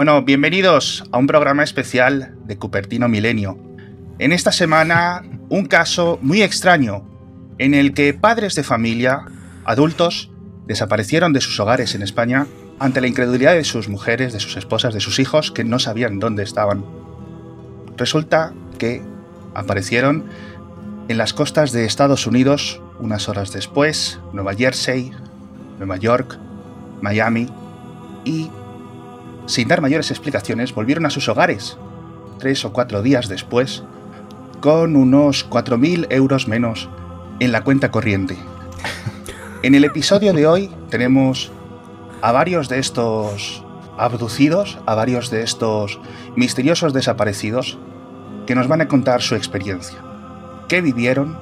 [0.00, 3.58] Bueno, bienvenidos a un programa especial de Cupertino Milenio.
[4.18, 7.06] En esta semana, un caso muy extraño
[7.58, 9.26] en el que padres de familia,
[9.66, 10.30] adultos,
[10.66, 12.46] desaparecieron de sus hogares en España
[12.78, 16.18] ante la incredulidad de sus mujeres, de sus esposas, de sus hijos, que no sabían
[16.18, 16.82] dónde estaban.
[17.98, 19.02] Resulta que
[19.52, 20.24] aparecieron
[21.08, 25.12] en las costas de Estados Unidos unas horas después, Nueva Jersey,
[25.76, 26.38] Nueva York,
[27.02, 27.48] Miami,
[28.24, 28.50] y
[29.50, 31.76] sin dar mayores explicaciones, volvieron a sus hogares,
[32.38, 33.82] tres o cuatro días después,
[34.60, 36.88] con unos 4.000 euros menos
[37.40, 38.36] en la cuenta corriente.
[39.62, 41.50] En el episodio de hoy tenemos
[42.22, 43.64] a varios de estos
[43.98, 45.98] abducidos, a varios de estos
[46.36, 47.76] misteriosos desaparecidos,
[48.46, 49.98] que nos van a contar su experiencia.
[50.68, 51.36] ¿Qué vivieron?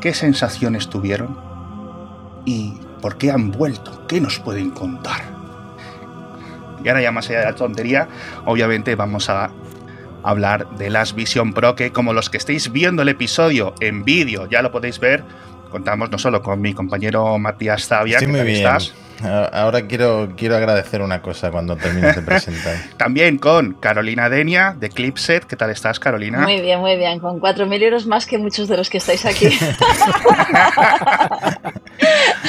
[0.00, 1.38] ¿Qué sensaciones tuvieron?
[2.44, 4.04] ¿Y por qué han vuelto?
[4.08, 5.35] ¿Qué nos pueden contar?
[6.86, 8.06] Y ahora ya más allá de la tontería,
[8.44, 9.50] obviamente vamos a
[10.22, 14.48] hablar de las Vision Pro, que como los que estéis viendo el episodio en vídeo
[14.48, 15.24] ya lo podéis ver,
[15.72, 18.94] contamos no solo con mi compañero Matías Zavia, que muy estás.
[19.22, 22.76] Ahora quiero, quiero agradecer una cosa cuando termines de presentar.
[22.96, 25.44] También con Carolina Denia de Clipset.
[25.44, 26.40] ¿Qué tal estás, Carolina?
[26.40, 27.18] Muy bien, muy bien.
[27.18, 29.46] Con 4.000 euros más que muchos de los que estáis aquí.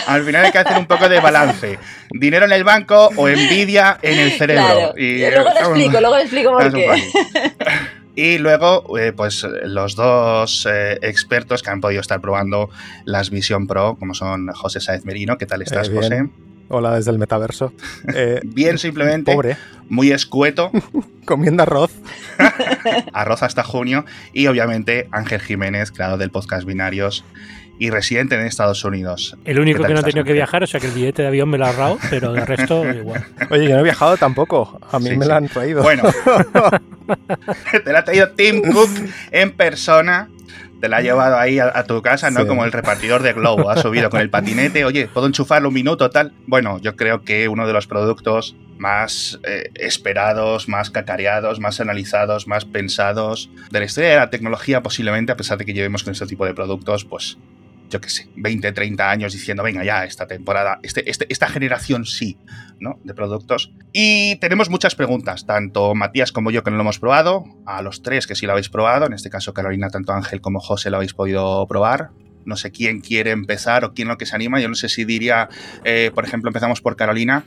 [0.08, 1.80] Al final hay que hacer un poco de balance.
[2.12, 4.94] Dinero en el banco o envidia en el cerebro.
[4.98, 6.88] Y, luego lo explico, luego lo explico por qué.
[8.18, 12.72] Y luego, eh, pues los dos eh, expertos que han podido estar probando
[13.06, 15.38] las Vision Pro, como son José Saez Merino.
[15.38, 16.28] ¿Qué tal estás, eh, José?
[16.70, 17.74] Hola desde el metaverso.
[18.44, 19.34] bien, simplemente.
[19.34, 19.58] Pobre.
[19.90, 20.72] Muy escueto.
[21.26, 21.92] Comiendo arroz.
[23.14, 24.06] arroz hasta junio.
[24.34, 27.24] Y obviamente Ángel Jiménez, creador del podcast Binarios
[27.80, 29.38] y residente en Estados Unidos.
[29.46, 31.50] El único que no ha tenido que viajar, o sea que el billete de avión
[31.50, 33.26] me lo ha ahorrado, pero el resto igual.
[33.50, 34.80] Oye, yo no he viajado tampoco.
[34.92, 35.84] A mí me lo han traído.
[35.84, 36.04] Bueno,
[37.84, 38.90] te lo ha traído Tim Cook
[39.32, 40.30] en persona.
[40.80, 42.46] Te la ha llevado ahí a, tu casa, ¿no?
[42.46, 43.70] Como el repartidor de globo.
[43.70, 44.86] Ha subido con el patinete.
[44.86, 46.34] Oye, ¿puedo enchufarlo un minuto, tal?
[46.46, 52.48] Bueno, yo creo que uno de los productos más eh, esperados, más cacareados, más analizados,
[52.48, 56.14] más pensados de la historia de la tecnología, posiblemente, a pesar de que llevemos con
[56.14, 57.38] este tipo de productos, pues
[57.90, 62.06] yo qué sé, 20, 30 años diciendo, venga ya, esta temporada, este, este, esta generación
[62.06, 62.38] sí,
[62.80, 63.00] ¿no?
[63.04, 63.72] De productos.
[63.94, 68.02] Y tenemos muchas preguntas, tanto Matías como yo que no lo hemos probado, a los
[68.02, 70.98] tres que sí lo habéis probado, en este caso Carolina, tanto Ángel como José lo
[70.98, 72.12] habéis podido probar.
[72.48, 74.60] No sé quién quiere empezar o quién lo que se anima.
[74.60, 75.50] Yo no sé si diría,
[75.84, 77.46] eh, por ejemplo, empezamos por Carolina.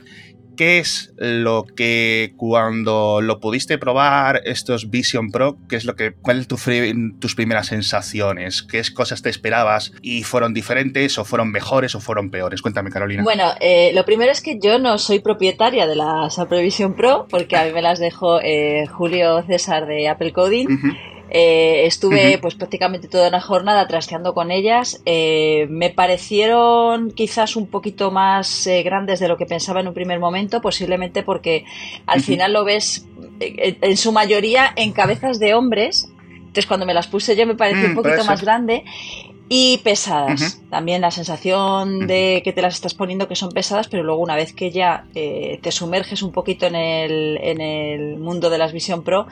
[0.57, 6.13] ¿Qué es lo que cuando lo pudiste probar estos Vision Pro, qué es lo que,
[6.13, 8.61] cuáles son tus primeras sensaciones?
[8.61, 12.61] ¿Qué cosas te esperabas y fueron diferentes o fueron mejores o fueron peores?
[12.61, 13.23] Cuéntame, Carolina.
[13.23, 17.27] Bueno, eh, lo primero es que yo no soy propietaria de las Apple Vision Pro
[17.29, 20.67] porque a mí me las dejó eh, Julio César de Apple Coding.
[21.33, 25.01] Eh, estuve pues prácticamente toda una jornada trasteando con ellas.
[25.05, 29.93] Eh, me parecieron quizás un poquito más eh, grandes de lo que pensaba en un
[29.93, 31.63] primer momento, posiblemente porque
[32.05, 33.07] al final lo ves
[33.39, 36.09] en su mayoría en cabezas de hombres.
[36.35, 38.83] Entonces cuando me las puse yo me pareció un mm, poquito más grande
[39.53, 40.61] y pesadas.
[40.69, 44.37] También la sensación de que te las estás poniendo que son pesadas, pero luego una
[44.37, 48.71] vez que ya eh, te sumerges un poquito en el, en el mundo de las
[48.71, 49.27] Vision Pro,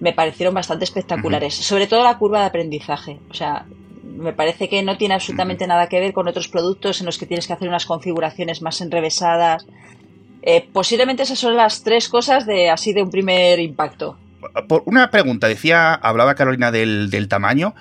[0.00, 1.54] me parecieron bastante espectaculares.
[1.54, 3.20] Sobre todo la curva de aprendizaje.
[3.30, 3.64] O sea,
[4.02, 7.26] me parece que no tiene absolutamente nada que ver con otros productos en los que
[7.26, 9.66] tienes que hacer unas configuraciones más enrevesadas.
[10.42, 14.18] Eh, posiblemente esas son las tres cosas de así de un primer impacto.
[14.66, 17.76] Por una pregunta, decía, hablaba Carolina del, del tamaño.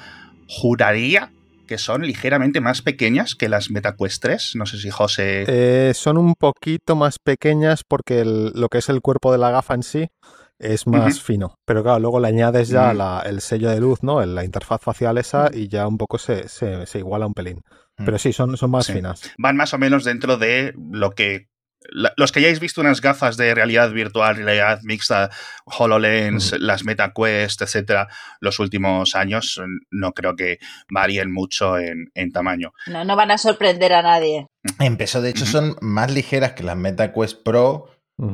[0.47, 1.31] Juraría
[1.69, 4.55] que son ligeramente más pequeñas que las MetaQuest 3.
[4.55, 5.45] No sé si José...
[5.47, 9.75] Eh, son un poquito más pequeñas porque lo que es el cuerpo de la gafa
[9.75, 10.09] en sí
[10.57, 11.59] es más fino.
[11.65, 13.27] Pero claro, luego le añades ya mm.
[13.27, 14.25] el sello de luz, ¿no?
[14.25, 15.57] La interfaz facial esa mm.
[15.59, 16.47] y ya un poco se,
[16.95, 17.61] iguala un pelín.
[17.99, 18.05] Mm.
[18.05, 19.31] Pero sí, son, son más finas.
[19.37, 21.48] Van más o menos dentro de lo que
[21.91, 25.29] los que hayáis visto unas gafas de realidad virtual, realidad mixta,
[25.65, 28.07] HoloLens, las MetaQuest, etcétera,
[28.39, 29.61] los últimos años,
[29.91, 30.59] no creo que
[30.89, 32.73] varíen mucho en, tamaño.
[32.87, 34.47] No, no van a sorprender a nadie.
[34.79, 37.87] En peso, de hecho, son más ligeras que las MetaQuest Pro.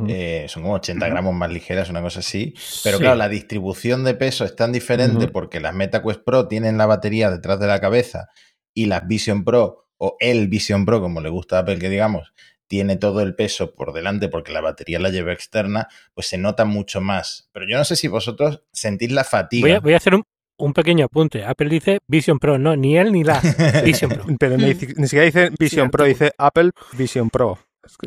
[0.07, 2.55] Eh, son como 80 gramos más ligeras, una cosa así.
[2.83, 6.87] Pero claro, la distribución de peso es tan diferente porque las MetaQuest Pro tienen la
[6.87, 8.29] batería detrás de la cabeza
[8.73, 12.33] y las Vision Pro o el Vision Pro, como le gusta a Apple que digamos,
[12.67, 16.65] tiene todo el peso por delante porque la batería la lleva externa, pues se nota
[16.65, 17.49] mucho más.
[17.51, 19.79] Pero yo no sé si vosotros sentís la fatiga.
[19.79, 21.45] Voy a, hacer un, pequeño apunte.
[21.45, 23.41] Apple dice Vision Pro, no, ni él ni la
[23.85, 24.25] Vision Pro.
[24.39, 27.59] Pero ni, siquiera dice Vision Pro, dice Apple Vision Pro.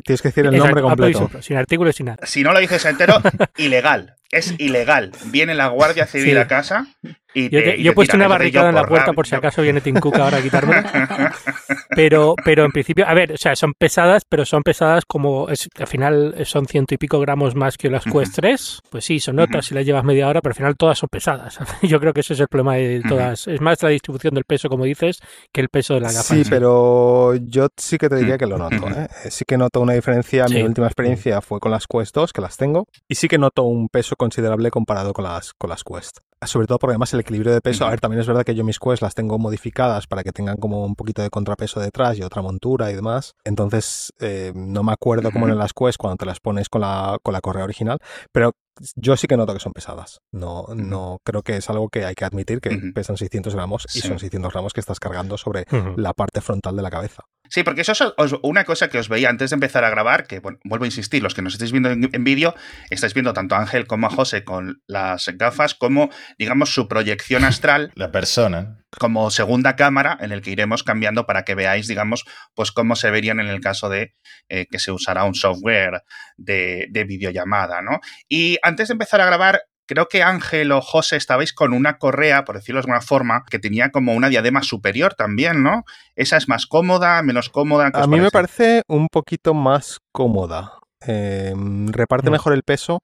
[0.04, 1.30] Tienes que decir el nombre completo.
[1.40, 2.26] Sin artículo y sin nada.
[2.26, 3.14] Si no lo dices entero,
[3.56, 4.17] ilegal.
[4.30, 5.12] Es ilegal.
[5.26, 6.86] Viene la Guardia Civil a casa
[7.34, 9.96] y te, yo, he puesto una barricada en la puerta por si acaso viene Tim
[9.96, 10.76] Cook ahora a quitarme.
[11.94, 15.68] pero, pero en principio, a ver, o sea, son pesadas, pero son pesadas como es,
[15.78, 18.80] al final son ciento y pico gramos más que las Quest 3.
[18.90, 21.58] Pues sí, son otras si las llevas media hora, pero al final todas son pesadas.
[21.82, 23.46] yo creo que ese es el problema de todas.
[23.46, 25.20] Es más la distribución del peso, como dices,
[25.52, 26.34] que el peso de la gafa.
[26.34, 28.88] Sí, pero yo sí que te diría que lo noto.
[28.88, 29.06] ¿eh?
[29.30, 30.46] Sí que noto una diferencia.
[30.48, 33.64] Mi última experiencia fue con las Quest 2, que las tengo, y sí que noto
[33.64, 36.18] un peso considerable comparado con las, con las Quest.
[36.44, 38.62] Sobre todo porque además el equilibrio de peso, a ver, también es verdad que yo
[38.62, 42.22] mis Quest las tengo modificadas para que tengan como un poquito de contrapeso detrás y
[42.22, 43.34] otra montura y demás.
[43.44, 47.18] Entonces, eh, no me acuerdo cómo en las Quest cuando te las pones con la,
[47.22, 47.98] con la correa original,
[48.30, 48.52] pero
[48.94, 50.20] yo sí que noto que son pesadas.
[50.32, 54.00] No, no creo que es algo que hay que admitir que pesan 600 gramos y
[54.00, 55.64] son 600 gramos que estás cargando sobre
[55.96, 57.24] la parte frontal de la cabeza.
[57.50, 58.02] Sí, porque eso es
[58.42, 61.22] una cosa que os veía antes de empezar a grabar, que bueno, vuelvo a insistir,
[61.22, 62.54] los que nos estáis viendo en, vídeo,
[62.90, 67.44] estáis viendo tanto a Ángel como a José con las gafas, como, digamos, su proyección
[67.44, 67.92] astral.
[67.96, 68.84] La persona.
[68.98, 72.24] Como segunda cámara, en el que iremos cambiando para que veáis, digamos,
[72.54, 74.14] pues cómo se verían en el caso de
[74.48, 76.02] eh, que se usará un software
[76.36, 78.00] de, de videollamada, ¿no?
[78.28, 82.44] Y antes de empezar a grabar, creo que Ángel o José estabais con una correa,
[82.44, 85.84] por decirlo de alguna forma, que tenía como una diadema superior también, ¿no?
[86.14, 87.90] ¿Esa es más cómoda, menos cómoda?
[87.92, 90.74] A mí me parece un poquito más cómoda.
[91.00, 92.32] Em, reparte mm.
[92.32, 93.00] mejor el peso.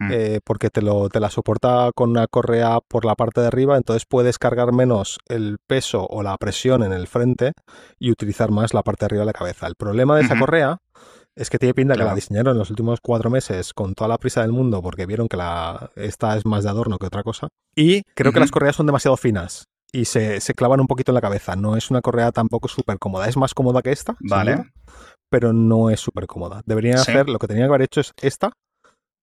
[0.00, 0.10] Mm.
[0.12, 3.76] Eh, porque te, lo, te la soporta con una correa por la parte de arriba,
[3.76, 7.50] entonces puedes cargar menos el peso o la presión en el frente
[7.98, 9.66] y utilizar más la parte de arriba de la cabeza.
[9.66, 10.78] El problema de esa correa
[11.38, 14.18] es que tiene pinta que la diseñaron en los últimos cuatro meses con toda la
[14.18, 17.48] prisa del mundo porque vieron que la, esta es más de adorno que otra cosa.
[17.76, 21.20] Y creo que las correas son demasiado finas y se, clavan un poquito en la
[21.20, 21.54] cabeza.
[21.54, 23.28] No es una correa tampoco súper cómoda.
[23.28, 24.64] Es más cómoda que esta, vale.
[25.30, 26.60] pero no es súper cómoda.
[26.66, 28.50] Deberían hacer, lo que tenían que haber hecho es esta,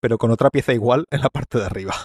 [0.02, 1.96] pero con otra pieza igual en la parte de arriba,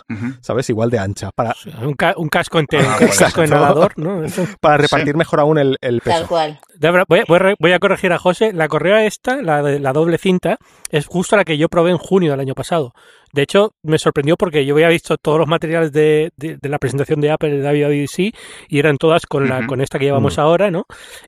[0.41, 0.69] ¿sabes?
[0.71, 1.31] Igual de ancha.
[1.35, 1.55] Para...
[1.83, 1.95] Un,
[2.29, 4.23] casco entero, ah, un casco nadador, ¿no?
[4.61, 6.19] Para repartir mejor aún el, el, peso.
[6.19, 6.61] Tal cual.
[6.81, 8.53] Voy a, corregir a José.
[8.53, 10.59] La correa esta, la, la doble cinta,
[10.91, 12.93] es justo la que yo probé en junio del año pasado.
[13.33, 17.21] De hecho, me sorprendió porque yo había visto todos los materiales de, de, la presentación
[17.21, 18.35] de Apple de WWDC
[18.69, 20.41] y eran todas con, la, con esta que llevamos mm.
[20.41, 20.85] ahora, ¿no?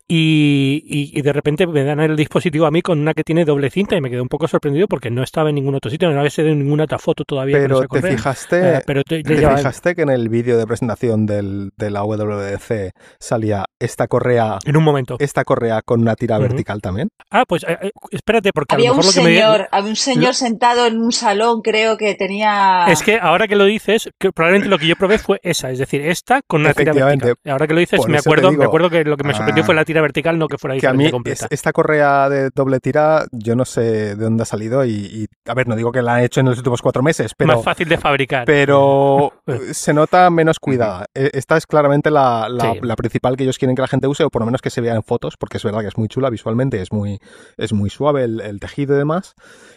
[0.08, 3.70] Y, y, de repente me dan el dispositivo a mí con una que tiene doble
[3.70, 6.18] cinta y me quedé un poco sorprendido porque no estaba en ningún otro sitio, no
[6.18, 7.58] había sido en ninguna otra foto todavía.
[7.58, 11.90] Pero te fijaste, eh, pero te, fijaste que en el vídeo de presentación del, de
[11.90, 14.58] la WWDC salía esta correa.
[14.64, 15.16] En un momento.
[15.20, 17.08] Esta correa con una tira vertical también.
[17.30, 19.90] Ah, pues eh, eh, espérate, porque había a lo mejor un lo que señor, había
[19.90, 22.86] un señor sentado en un salón, creo que tenía.
[22.88, 25.78] Es que ahora que lo dices, que probablemente lo que yo probé fue esa, es
[25.78, 27.36] decir, esta con una tira vertical.
[27.46, 29.84] Ahora que lo dices, me acuerdo, me acuerdo que lo que me sorprendió fue la
[29.84, 31.10] tira vertical, no que fuera que a mí,
[31.50, 35.68] esta correa de doble tira, yo no sé de dónde ha salido y, a ver,
[35.68, 37.98] no digo que la han hecho en los últimos cuatro meses, pero más fácil de
[37.98, 38.44] fabricar.
[38.44, 39.32] Pero
[39.72, 41.06] se nota menos cuidada.
[41.14, 44.30] E, esta es claramente la, la principal que ellos quieren que la gente use o
[44.30, 46.30] por lo menos que se vea en fotos, porque es verdad que es muy chula
[46.30, 47.18] visualmente, es muy,
[47.56, 49.34] es muy suave el, tejido y demás.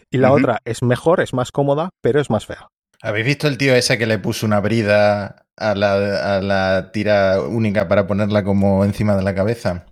[0.10, 2.68] Y la otra es mejor, es más cómoda, pero es más fea.
[3.02, 7.42] ¿Habéis visto el tío ese que le puso una brida a la, a la tira
[7.42, 9.86] única para ponerla como encima de la cabeza?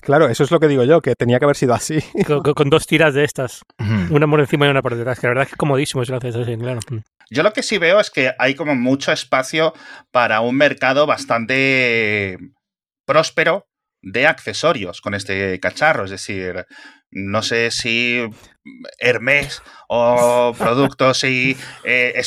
[0.00, 1.98] Claro, eso es lo que digo yo, que tenía que haber sido así.
[2.54, 3.62] Con, dos tiras de estas,
[4.10, 6.12] una por encima y una por detrás, que la verdad es que es comodísimo si
[6.12, 6.80] lo haces así, claro.
[7.30, 9.72] Yo lo que sí veo es que hay como mucho espacio
[10.12, 12.38] para un mercado bastante
[13.04, 13.66] próspero
[14.02, 16.04] de accesorios con este cacharro.
[16.04, 16.66] Es decir,
[17.10, 18.22] no sé si
[18.98, 22.20] Hermes o productos y eh,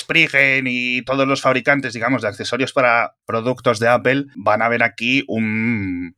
[0.65, 5.23] y todos los fabricantes, digamos, de accesorios para productos de Apple van a ver aquí
[5.27, 6.15] un,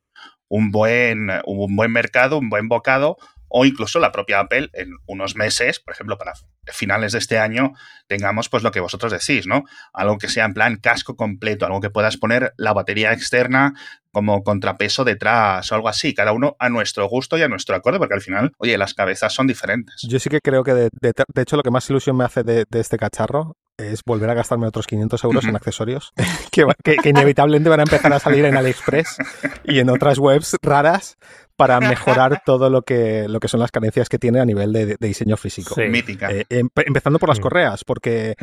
[0.48, 3.16] un, buen, un buen mercado, un buen bocado
[3.54, 6.32] o incluso la propia Apple en unos meses, por ejemplo, para
[6.72, 7.72] finales de este año,
[8.06, 9.64] tengamos pues lo que vosotros decís, ¿no?
[9.92, 13.74] Algo que sea en plan casco completo, algo que puedas poner la batería externa
[14.10, 17.98] como contrapeso detrás o algo así, cada uno a nuestro gusto y a nuestro acorde,
[17.98, 19.96] porque al final, oye, las cabezas son diferentes.
[20.08, 20.88] Yo sí que creo que, de,
[21.36, 24.86] hecho, lo que más ilusión me hace de, este cacharro es volver a gastarme otros
[24.86, 26.12] 500 euros en accesorios
[26.52, 29.16] que, que, inevitablemente van a empezar a salir en AliExpress
[29.64, 31.16] y en otras webs raras
[31.62, 34.96] para mejorar todo lo que, lo que son las carencias que tiene a nivel de,
[34.98, 35.76] diseño físico.
[35.88, 36.28] Mítica.
[36.32, 38.34] Eh, em, empezando por las correas, porque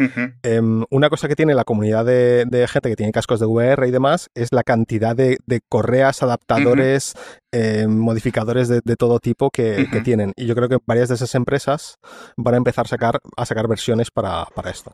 [0.42, 3.92] em, una cosa que tiene la comunidad de, gente que tiene cascos de VR y
[3.92, 7.14] demás es la cantidad de, correas, adaptadores,
[7.52, 10.32] em, modificadores de, todo tipo que, tienen.
[10.38, 11.96] Y yo creo que varias de esas empresas
[12.38, 14.94] van a empezar a sacar, a sacar versiones para, esto.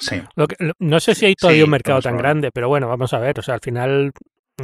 [0.00, 0.22] Sí.
[0.78, 3.38] no sé si hay todavía un mercado tan grande, pero bueno, vamos a ver.
[3.38, 4.12] O sea, al final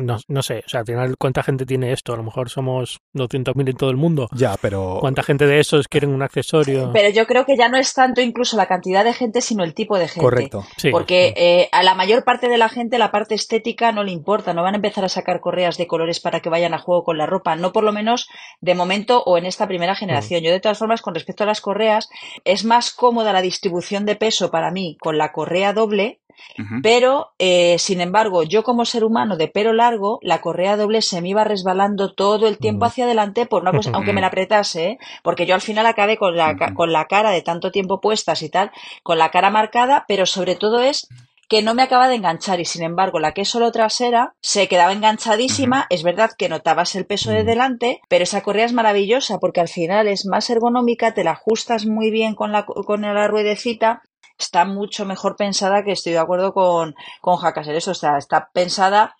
[0.04, 2.12] no, no, sé, o sea, al final, ¿cuánta gente tiene esto?
[2.12, 4.28] A lo mejor somos 200.000 en todo el mundo.
[4.32, 4.98] Ya, pero...
[5.00, 6.90] ¿Cuánta gente de esos quieren un accesorio?
[6.92, 9.74] Pero yo creo que ya no es tanto incluso la cantidad de gente, sino el
[9.74, 10.20] tipo de gente.
[10.20, 10.64] Correcto.
[10.76, 10.90] Sí.
[10.90, 14.54] Porque eh, a la mayor parte de la gente la parte estética no le importa,
[14.54, 17.18] no van a empezar a sacar correas de colores para que vayan a juego con
[17.18, 18.28] la ropa, no por lo menos
[18.60, 20.42] de momento o en esta primera generación.
[20.42, 22.08] Yo de todas formas, con respecto a las correas,
[22.44, 26.20] es más cómoda la distribución de peso para mí con la correa doble
[26.83, 31.21] pero, eh, sin embargo, yo como ser humano de pelo largo, la correa doble se
[31.21, 34.85] me iba resbalando todo el tiempo hacia adelante por una cosa, aunque me la apretase,
[34.85, 34.99] ¿eh?
[35.23, 38.49] porque yo al final acabé con la, con la cara de tanto tiempo puestas y
[38.49, 38.71] tal,
[39.02, 41.09] con la cara marcada, pero sobre todo es
[41.49, 44.69] que no me acaba de enganchar y sin embargo la que es solo trasera se
[44.69, 45.87] quedaba enganchadísima.
[45.90, 49.69] Es verdad que notabas el peso de delante, pero esa correa es maravillosa porque al
[49.69, 54.02] final es más ergonómica, te la ajustas muy bien con la, con la ruedecita
[54.38, 57.38] está mucho mejor pensada que estoy de acuerdo con, con
[57.69, 59.16] eso, o sea, está pensada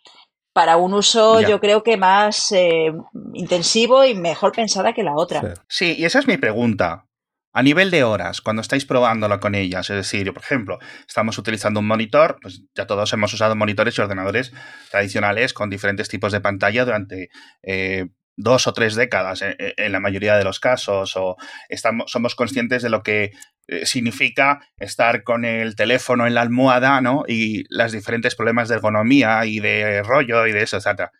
[0.57, 2.91] para un uso yo creo que más eh,
[3.35, 5.55] intensivo y mejor pensada que la otra.
[5.69, 5.95] Sí.
[5.99, 7.05] y esa es mi pregunta.
[7.53, 11.81] A nivel de horas, cuando estáis probándolo con ellas, es decir, por ejemplo, estamos utilizando
[11.81, 14.53] un monitor, pues ya todos hemos usado monitores y ordenadores
[14.91, 17.29] tradicionales con diferentes tipos de pantalla durante
[17.63, 21.37] eh, dos o tres décadas en, en, la mayoría de los casos, o
[21.69, 23.33] estamos, somos conscientes de lo que
[23.69, 27.25] eh, significa estar con el teléfono en la almohada, ¿no?
[27.26, 31.11] Y los diferentes problemas de ergonomía y de rollo y de eso, etc.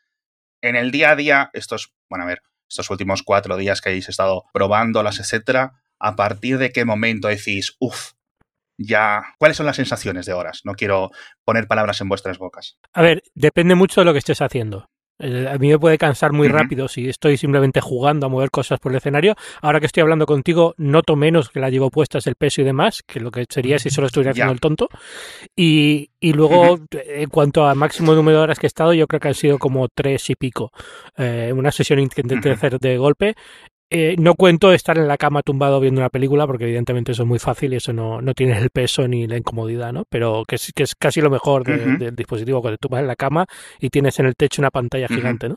[0.62, 4.08] En el día a día, estos, bueno, a ver, estos últimos cuatro días que habéis
[4.08, 8.12] estado probándolas, etcétera, ¿a partir de qué momento decís, uff,
[8.78, 10.61] ya, ¿cuáles son las sensaciones de horas?
[10.64, 11.11] No quiero
[11.44, 12.78] poner palabras en vuestras bocas.
[12.92, 14.87] A ver, depende mucho de lo que estés haciendo.
[15.18, 18.78] Eh, a mí me puede cansar muy rápido si estoy simplemente jugando a mover cosas
[18.78, 19.35] por el escenario.
[19.62, 23.02] Ahora que estoy hablando contigo, noto menos que la llevo puestas el peso y demás,
[23.02, 24.88] que lo que sería si solo estuviera haciendo el tonto.
[25.54, 29.20] Y, y luego, en cuanto al máximo número de horas que he estado, yo creo
[29.20, 30.70] que han sido como tres y pico.
[31.16, 33.35] Eh, una sesión que intenté hacer de golpe
[33.88, 37.28] eh, no cuento estar en la cama tumbado viendo una película, porque evidentemente eso es
[37.28, 40.05] muy fácil y eso no, no tiene el peso ni la incomodidad, ¿no?
[40.09, 43.16] Pero que es, que es casi lo mejor del dispositivo, cuando tú vas en la
[43.16, 43.47] cama
[43.78, 45.57] y tienes en el techo una pantalla gigante, ¿no?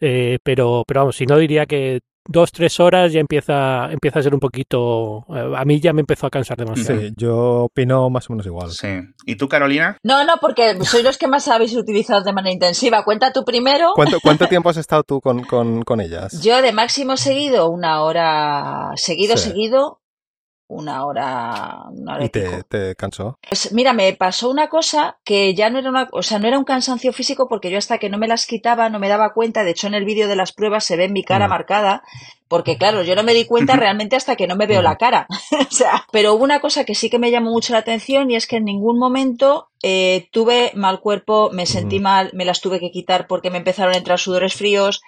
[0.00, 4.22] Eh, pero, pero vamos, si no diría que dos, tres horas ya empieza, empieza a
[4.22, 5.24] ser un poquito.
[5.34, 7.00] Eh, a mí ya me empezó a cansar demasiado.
[7.00, 8.70] Sí, yo opino más o menos igual.
[8.70, 8.88] Sí.
[9.24, 9.98] ¿Y tú, Carolina?
[10.02, 13.04] No, no, porque sois los que más habéis utilizado de manera intensiva.
[13.04, 13.92] Cuenta tú primero.
[13.94, 16.40] ¿Cuánto, cuánto tiempo has estado tú con, con, con ellas?
[16.42, 20.00] Yo de máximo seguido, una hora seguido, seguido,
[20.68, 23.38] una hora, una hora y, te, te, cansó.
[23.48, 26.58] Pues mira, me pasó una cosa que ya no era una, o sea, no era
[26.58, 29.62] un cansancio físico porque yo hasta que no me las quitaba no me daba cuenta.
[29.62, 31.50] De hecho, en el vídeo de las pruebas se ve mi cara mm.
[31.50, 32.02] marcada.
[32.48, 35.26] Porque claro, yo no me di cuenta realmente hasta que no me veo la cara.
[35.68, 38.36] o sea, pero hubo una cosa que sí que me llamó mucho la atención y
[38.36, 42.78] es que en ningún momento eh, tuve mal cuerpo, me sentí mal, me las tuve
[42.78, 45.02] que quitar porque me empezaron a entrar sudores fríos.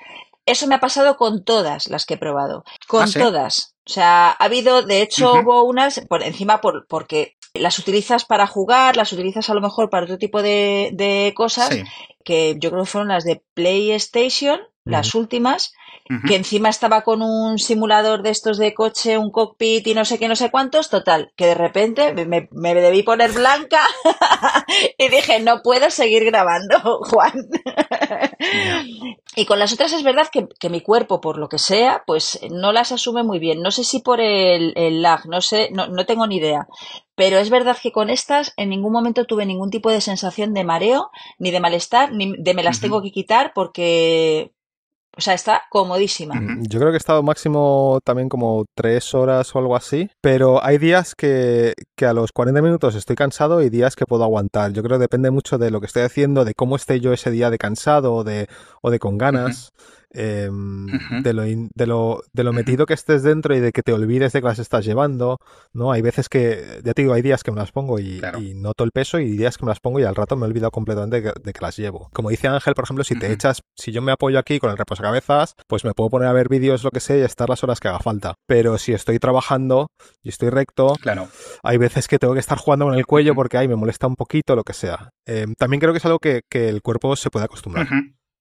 [0.47, 2.65] Eso me ha pasado con todas las que he probado.
[2.89, 3.75] Con ¿Ah, todas.
[3.89, 8.47] O sea, ha habido, de hecho, hubo unas por encima por, porque las utilizas para
[8.47, 11.71] jugar, las utilizas a lo mejor para otro tipo de, de cosas,
[12.23, 15.73] que yo creo que fueron las de PlayStation, las últimas,
[16.27, 20.19] que encima estaba con un simulador de estos de coche, un cockpit y no sé
[20.19, 23.81] qué, no sé cuántos, total, que de repente me, me debí poner blanca
[24.99, 26.79] y dije, no puedo seguir grabando,
[27.11, 27.33] Juan.
[29.37, 32.41] y con las otras es verdad que, que, mi cuerpo, por lo que sea, pues
[32.51, 33.61] no las asume muy bien.
[33.61, 36.67] No sé si por el, el lag, no sé, no, no tengo ni idea.
[37.15, 40.63] Pero es verdad que con estas en ningún momento tuve ningún tipo de sensación de
[40.63, 44.53] mareo, ni de malestar, ni de me las tengo que quitar porque,
[45.19, 46.41] o sea, está comodísima.
[46.61, 50.79] Yo creo que he estado máximo también como tres horas o algo así, pero hay
[50.79, 54.73] días que, que, a los 40 minutos estoy cansado y días que puedo aguantar.
[54.73, 57.33] Yo creo que depende mucho de lo que estoy haciendo, de cómo esté yo ese
[57.33, 58.47] día de cansado o de,
[58.81, 59.73] o de con ganas.
[60.15, 60.49] Eh,
[61.23, 64.33] de, lo de, lo, de lo metido que estés dentro y de que te olvides
[64.33, 65.39] de que las estás llevando,
[65.73, 65.93] ¿no?
[65.93, 68.85] Hay veces que, ya te digo, hay días que me las pongo y, y noto
[68.85, 71.21] el peso y días que me las pongo y al rato me he olvidado completamente
[71.21, 72.09] de que, las llevo.
[72.13, 74.77] Como dice Ángel, por ejemplo, si te echas, si yo me apoyo aquí con el
[74.77, 77.81] reposacabezas, pues me puedo poner a ver vídeos, lo que sé, y estar las horas
[77.81, 78.35] que haga falta.
[78.47, 79.89] Pero si estoy trabajando
[80.23, 81.29] y estoy recto, claro.
[81.63, 84.17] hay veces que tengo que estar jugando con el cuello porque ahí me molesta un
[84.17, 85.11] poquito, lo que sea.
[85.27, 87.89] Eh, también creo que es algo que, que el cuerpo se puede acostumbrar.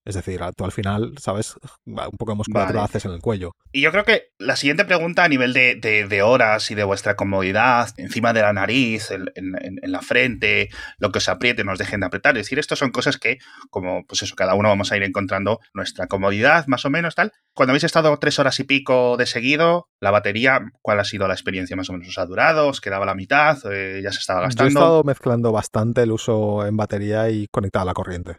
[0.08, 1.56] Es decir, tú al final, ¿sabes?
[1.86, 3.52] Un poco de musculatura haces en el cuello.
[3.74, 7.18] Y yo creo que la siguiente pregunta a nivel de, de, horas y de vuestra
[7.18, 12.00] comodidad, encima de la nariz, en, en, la frente, lo que os apriete, nos dejen
[12.00, 12.38] de apretar.
[12.38, 15.60] Es decir, esto son cosas que, como pues eso, cada uno vamos a ir encontrando
[15.74, 17.34] nuestra comodidad, más o menos, tal.
[17.54, 21.34] Cuando habéis estado tres horas y pico de seguido, la batería, ¿cuál ha sido la
[21.34, 22.08] experiencia más o menos?
[22.08, 22.70] ¿Os ha durado?
[22.70, 23.58] ¿Os quedaba la mitad?
[23.70, 24.72] Eh, ¿Ya se estaba gastando?
[24.72, 28.38] Yo he estado mezclando bastante el uso en batería y conectada a la corriente.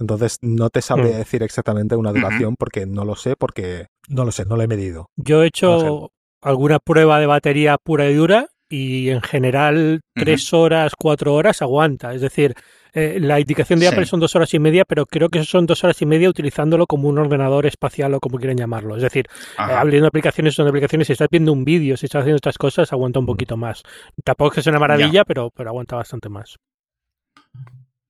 [0.00, 1.18] Entonces no te sabría mm.
[1.18, 4.68] decir exactamente una duración porque no lo sé, porque no lo sé, no lo he
[4.68, 5.06] medido.
[5.16, 10.92] Yo he hecho alguna prueba de batería pura y dura y en general tres horas,
[10.96, 12.14] cuatro horas aguanta.
[12.14, 12.54] Es decir,
[12.92, 15.82] eh, la indicación de Apple son dos horas y media, pero creo que son dos
[15.84, 18.96] horas y media utilizándolo como un ordenador espacial o como quieran llamarlo.
[18.96, 22.36] Es decir, eh, abriendo aplicaciones son aplicaciones, si estás viendo un vídeo, si estás haciendo
[22.36, 23.82] estas cosas, aguanta un poquito más.
[24.24, 26.56] Tampoco es que sea una maravilla, pero, pero aguanta bastante más.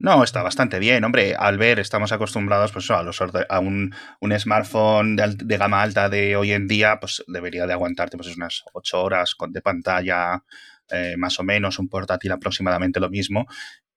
[0.01, 1.35] No, está bastante bien, hombre.
[1.39, 6.37] Al ver, estamos acostumbrados pues, a, los, a un, un smartphone de, gama alta de
[6.37, 10.43] hoy en día, pues debería de aguantarte pues, unas 8 horas de pantalla,
[10.91, 13.47] eh, más o menos, un portátil aproximadamente lo mismo.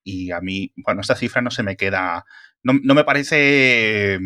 [0.04, 2.26] Y a mí, bueno, esta cifra no se me queda,
[2.64, 4.20] no, no me parece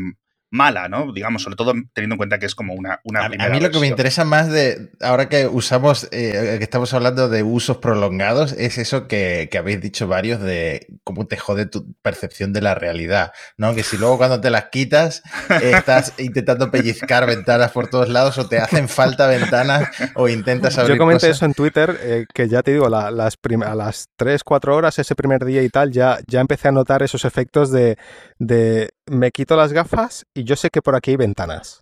[0.49, 1.11] mala, ¿no?
[1.11, 3.79] Digamos, sobre todo teniendo en cuenta que es como una, una a, mí lo que
[3.79, 8.77] me interesa más de, ahora que usamos, eh, que estamos hablando de usos prolongados, es
[8.77, 13.33] eso que, que, habéis dicho varios de cómo te jode tu percepción de la realidad,
[13.57, 13.75] ¿no?
[13.75, 15.21] Que si luego cuando te las quitas
[15.61, 20.95] estás intentando pellizcar ventanas por todos lados o te hacen falta ventanas o intentas abrir
[20.95, 24.75] Yo comenté eso en Twitter, eh, que ya te digo, las a las 3, 4
[24.75, 27.97] horas, ese primer día y tal, ya, ya empecé a notar esos efectos de,
[28.39, 31.81] de me quito las gafas y yo sé que por aquí hay ventanas.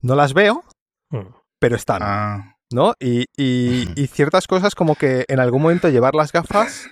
[0.00, 0.64] No las veo,
[1.10, 1.34] hmm.
[1.58, 2.02] pero están.
[2.02, 2.56] Ah.
[2.72, 2.94] ¿No?
[2.98, 6.88] Y, y, ciertas cosas como que en algún momento llevar las gafas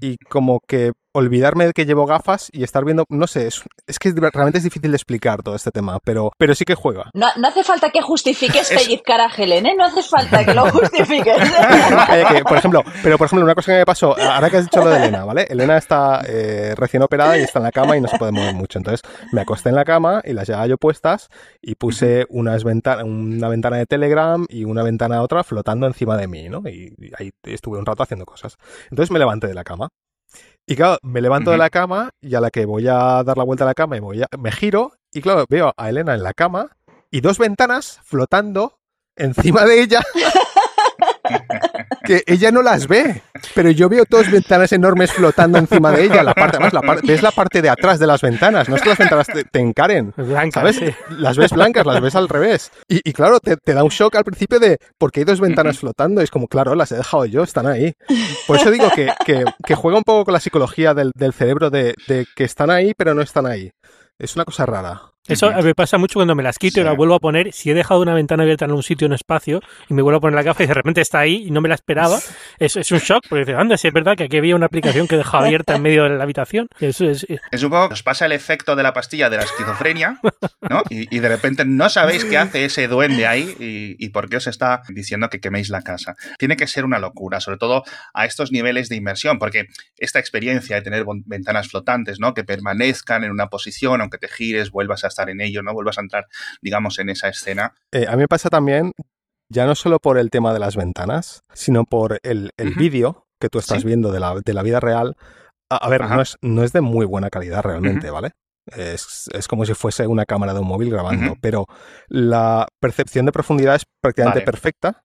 [0.00, 4.12] y como que olvidarme de que llevo gafas y estar viendo, no sé, es, que
[4.12, 7.10] realmente es difícil de explicar todo este tema, pero, pero sí que juega.
[7.14, 9.74] No, hace falta que justifiques pellizcar a Helen, ¿eh?
[9.78, 11.36] No hace falta que lo justifiques.
[12.48, 14.90] por ejemplo, pero por ejemplo, una cosa que me pasó, ahora que has dicho lo
[14.90, 15.46] de Elena, ¿vale?
[15.48, 18.54] Elena está eh, recién operada y está en la cama y no se puede mover
[18.54, 18.78] mucho.
[18.78, 19.02] Entonces
[19.32, 21.28] me acosté en la cama y las llevaba yo puestas
[21.62, 26.26] y puse unas ventana, una ventana de Telegram y una ventana otra flotando encima de
[26.26, 26.62] mí, ¿no?
[26.68, 28.56] Y ahí estuve un rato haciendo cosas.
[28.90, 29.90] Entonces me levanté de la cama
[30.66, 33.44] y claro, me levanto de la cama y a la que voy a dar la
[33.44, 36.22] vuelta a la cama y voy a, me giro y claro, veo a Elena en
[36.22, 36.76] la cama
[37.10, 38.78] y dos ventanas flotando
[39.16, 40.00] encima de ella
[42.04, 43.22] que ella no las ve,
[43.54, 46.22] pero yo veo dos ventanas enormes flotando encima de ella.
[46.22, 48.88] La parte, además, la ves la parte de atrás de las ventanas, no es que
[48.90, 50.12] las ventanas te, encaren,
[50.52, 50.80] ¿sabes?
[51.10, 52.70] Las ves blancas, las ves al revés.
[52.88, 56.20] Y, claro, te, da un shock al principio de ¿por qué hay dos ventanas flotando?
[56.20, 57.94] es como, claro, las he dejado yo, están ahí.
[58.46, 61.94] Por eso digo que, que, juega un poco con la psicología del, del cerebro de,
[62.08, 63.70] de que están ahí, pero no están ahí.
[64.18, 65.13] Es una cosa rara.
[65.26, 67.50] Eso me pasa mucho cuando me las quito y las vuelvo a poner.
[67.54, 70.18] Si he dejado una ventana abierta en un sitio, en un espacio, y me vuelvo
[70.18, 72.18] a poner la gafa y de repente está ahí y no me la esperaba,
[72.58, 75.08] es, es un shock, porque dices, anda, si es verdad que aquí había una aplicación
[75.08, 76.68] que dejaba abierta en medio de la habitación.
[76.78, 80.20] Eso es, es un poco, os pasa el efecto de la pastilla de la esquizofrenia,
[80.68, 80.82] ¿no?
[80.90, 84.82] Y, de repente no sabéis qué hace ese duende ahí y, por qué os está
[84.90, 86.16] diciendo que queméis la casa.
[86.38, 87.82] Tiene que ser una locura, sobre todo
[88.12, 92.34] a estos niveles de inmersión, porque esta experiencia de tener ventanas flotantes, ¿no?
[92.34, 95.98] Que permanezcan en una posición, aunque te gires, vuelvas a estar en ello, no vuelvas
[95.98, 96.26] a entrar,
[96.60, 97.72] digamos, en esa escena.
[97.92, 98.92] Eh, a mí me pasa también,
[99.48, 103.58] ya no solo por el tema de las ventanas, sino por el, vídeo que tú
[103.58, 105.16] estás viendo de la, de la, vida real.
[105.70, 108.32] A, ver, no es, no es, de muy buena calidad realmente, ¿vale?
[108.66, 111.66] Es, como si fuese una cámara de un móvil grabando, pero
[112.08, 115.02] la percepción de profundidad es prácticamente perfecta.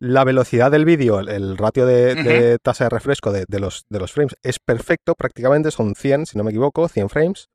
[0.00, 4.36] La velocidad del vídeo, el, ratio de, tasa de refresco de, los, de los frames
[4.42, 7.48] es perfecto, prácticamente son 100, si no me equivoco, 100 frames.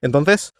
[0.00, 0.52] Entonces,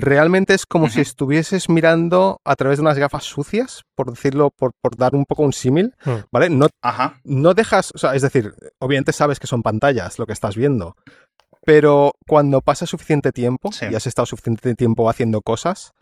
[0.00, 4.72] realmente es como si estuvieses mirando a través de unas gafas sucias, por decirlo, por,
[4.96, 6.26] dar un poco un símil, hmm.
[6.30, 6.50] ¿vale?
[6.50, 6.68] No,
[7.24, 10.96] no dejas, o sea, es decir, obviamente sabes que son pantallas lo que estás viendo,
[11.64, 15.92] pero cuando pasa suficiente tiempo y has estado suficiente tiempo haciendo cosas,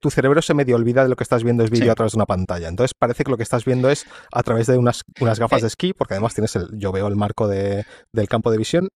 [0.00, 2.18] tu cerebro se medio olvida de lo que estás viendo es vídeo a través de
[2.18, 2.68] una pantalla.
[2.68, 5.68] Entonces parece que lo que estás viendo es a través de unas, unas gafas de
[5.68, 8.88] esquí, porque además tienes el, yo veo el marco de, del campo de visión,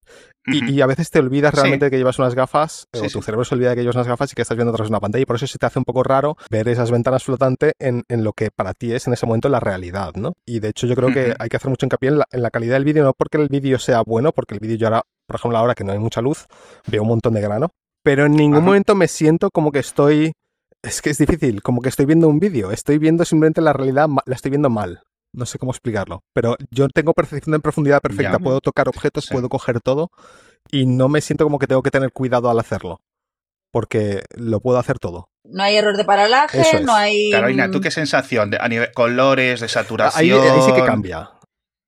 [0.46, 3.54] y, a veces te olvidas realmente de que llevas unas gafas, o tu cerebro se
[3.54, 5.22] olvida de que llevas unas gafas y que estás viendo a través de una pantalla,
[5.22, 8.24] y por eso se te hace un poco raro ver esas ventanas flotantes en, en
[8.24, 10.32] lo que para ti es en ese momento la realidad, ¿no?
[10.46, 12.50] Y de hecho yo creo que hay que hacer mucho hincapié en la, en la
[12.50, 15.36] calidad del vídeo, no porque el vídeo sea bueno, porque el vídeo yo ahora, por
[15.36, 16.46] ejemplo, ahora que no hay mucha luz,
[16.86, 17.70] veo un montón de grano,
[18.02, 20.32] pero en ningún momento me siento como que estoy
[20.82, 24.08] es que es difícil, como que estoy viendo un vídeo, estoy viendo simplemente la realidad,
[24.24, 25.02] la estoy viendo mal.
[25.32, 29.48] No sé cómo explicarlo, pero yo tengo percepción de profundidad perfecta, puedo tocar objetos, puedo
[29.48, 30.10] coger todo
[30.72, 33.00] y no me siento como que tengo que tener cuidado al hacerlo,
[33.70, 35.28] porque lo puedo hacer todo.
[35.44, 37.30] No hay error de paralaje, no hay...
[37.30, 40.40] Carolina, ¿tú qué sensación de, a nivel colores, de saturación?
[40.40, 41.30] Ahí, ahí sí que cambia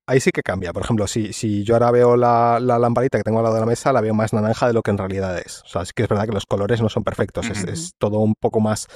[0.07, 0.73] ahí sí que cambia.
[0.73, 3.61] Por ejemplo, si, si yo ahora veo la, la, lamparita que tengo al lado de
[3.61, 5.61] la mesa, la veo más naranja de lo que en realidad es.
[5.63, 7.49] O sea, es que es verdad que los colores no son perfectos.
[7.49, 8.87] es, todo un poco más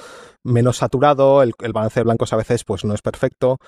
[0.44, 1.42] menos saturado.
[1.42, 3.58] El, balance de blancos a veces pues no es perfecto.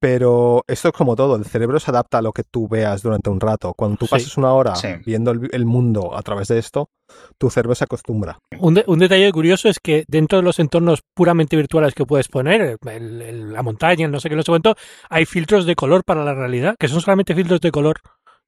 [0.00, 3.28] Pero esto es como todo, el cerebro se adapta a lo que tú veas durante
[3.28, 3.74] un rato.
[3.74, 4.72] Cuando tú pases una hora
[5.04, 6.88] viendo el, mundo a través de esto,
[7.36, 8.38] tu cerebro se acostumbra.
[8.58, 13.62] Un, detalle curioso es que dentro de los entornos puramente virtuales que puedes poner, la
[13.62, 14.74] montaña, no sé qué, no sé cuánto,
[15.10, 18.00] hay filtros de color para la realidad, que son solamente filtros de color.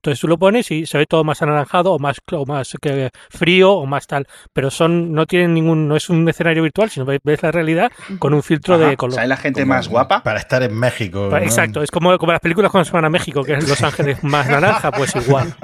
[0.02, 3.10] Entonces tú lo pones y se ve todo más anaranjado o más, o más que
[3.30, 4.26] frío o más tal.
[4.52, 8.34] Pero son, no tienen ningún, no es un escenario virtual, sino ves la realidad con
[8.34, 9.20] un filtro de color.
[9.20, 10.24] O la gente más guapa.
[10.24, 11.30] Para estar en México.
[11.36, 14.24] Exacto, es como, como las películas cuando se van a México, que es Los Ángeles
[14.24, 15.54] más naranja, pues igual.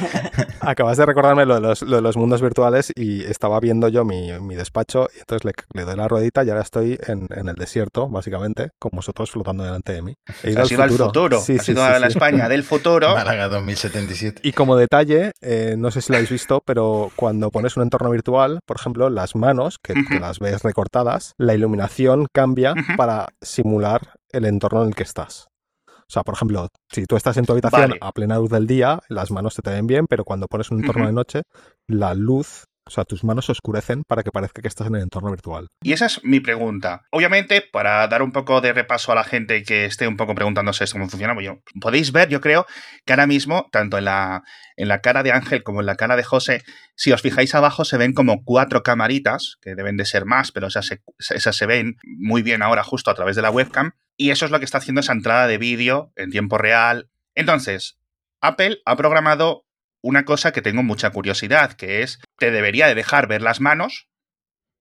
[0.60, 4.06] Acabas de recordarme lo de, los, lo de los mundos virtuales y estaba viendo yo
[4.06, 7.48] mi, mi despacho y entonces le, le, doy la ruedita y ahora estoy en, en,
[7.48, 10.14] el desierto, básicamente, con vosotros flotando delante de mí.
[10.42, 10.82] He ido, al, futuro.
[10.82, 11.40] al futuro.
[11.40, 13.14] Sí, sí, ido a la España del futuro.
[13.14, 13.48] Málaga
[13.88, 14.40] 2077.
[14.44, 18.10] Y como detalle, eh, no sé si lo habéis visto, pero cuando pones un entorno
[18.10, 24.44] virtual, por ejemplo, las manos, que, las ves recortadas, la iluminación cambia para simular el
[24.44, 25.48] entorno en el que estás.
[25.86, 29.00] O sea, por ejemplo, si tú estás en tu habitación a plena luz del día,
[29.08, 31.42] las manos te ven bien, pero cuando pones un entorno de noche,
[31.86, 35.30] la luz sea, tus manos se oscurecen para que parezca que estás en el entorno
[35.30, 35.68] virtual.
[35.82, 37.02] Y esa es mi pregunta.
[37.10, 40.84] Obviamente, para dar un poco de repaso a la gente que esté un poco preguntándose
[40.92, 41.48] cómo funciona, pues
[41.80, 42.66] podéis ver, yo creo,
[43.04, 44.42] que ahora mismo, tanto en la,
[44.76, 46.62] en la cara de Ángel como en la cara de José,
[46.94, 50.66] si os fijáis abajo, se ven como cuatro camaritas, que deben de ser más, pero
[50.68, 51.02] esas se,
[51.34, 53.92] esas se ven muy bien ahora justo a través de la webcam.
[54.16, 57.08] Y eso es lo que está haciendo esa entrada de vídeo en tiempo real.
[57.34, 57.98] Entonces,
[58.40, 59.64] Apple ha programado
[60.02, 64.08] una cosa que tengo mucha curiosidad, que es, te debería de dejar ver las manos,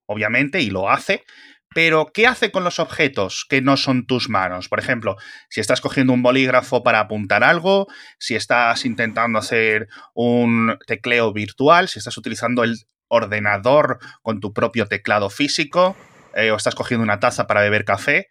[0.08, 1.24] obviamente, y lo hace,
[1.74, 4.68] pero ¿qué hace con los objetos que no son tus manos?
[4.68, 5.16] Por ejemplo,
[5.50, 7.88] si estás cogiendo un bolígrafo para apuntar algo,
[8.20, 14.88] si estás intentando hacer un tecleo virtual, si estás utilizando el ordenador con tu propio
[14.88, 15.96] teclado físico,
[16.36, 18.28] eh, o estás cogiendo una taza para beber café,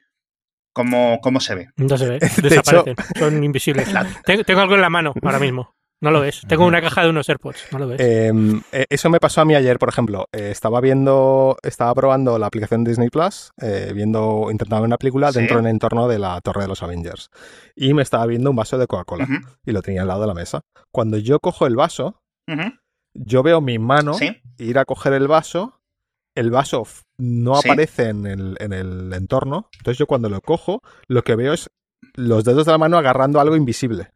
[0.72, 1.68] ¿cómo, cómo se ve?
[1.76, 3.88] No se ve, desaparecen, son invisibles.
[4.46, 5.74] tengo algo en la mano ahora mismo.
[6.02, 6.42] No lo ves.
[6.48, 7.68] Tengo una caja de unos AirPods.
[7.72, 8.00] No lo ves.
[8.00, 10.28] Em, eh, eso me pasó a mí ayer, por ejemplo.
[10.32, 15.30] Eh, estaba viendo, estaba probando la aplicación Disney Plus, eh, viendo, intentando ver una película
[15.30, 17.28] dentro del entorno de la Torre de los Avengers.
[17.76, 19.26] Y me estaba viendo un vaso de Coca-Cola.
[19.64, 20.62] Y lo tenía al lado de la mesa.
[20.90, 22.22] Cuando yo cojo el vaso,
[23.12, 24.16] yo veo mi mano
[24.56, 25.82] ir a coger el vaso.
[26.34, 26.86] El vaso
[27.18, 29.68] no aparece en el, en el entorno.
[29.76, 31.68] Entonces yo cuando lo cojo, lo que veo es
[32.14, 34.12] los dedos de la mano agarrando algo invisible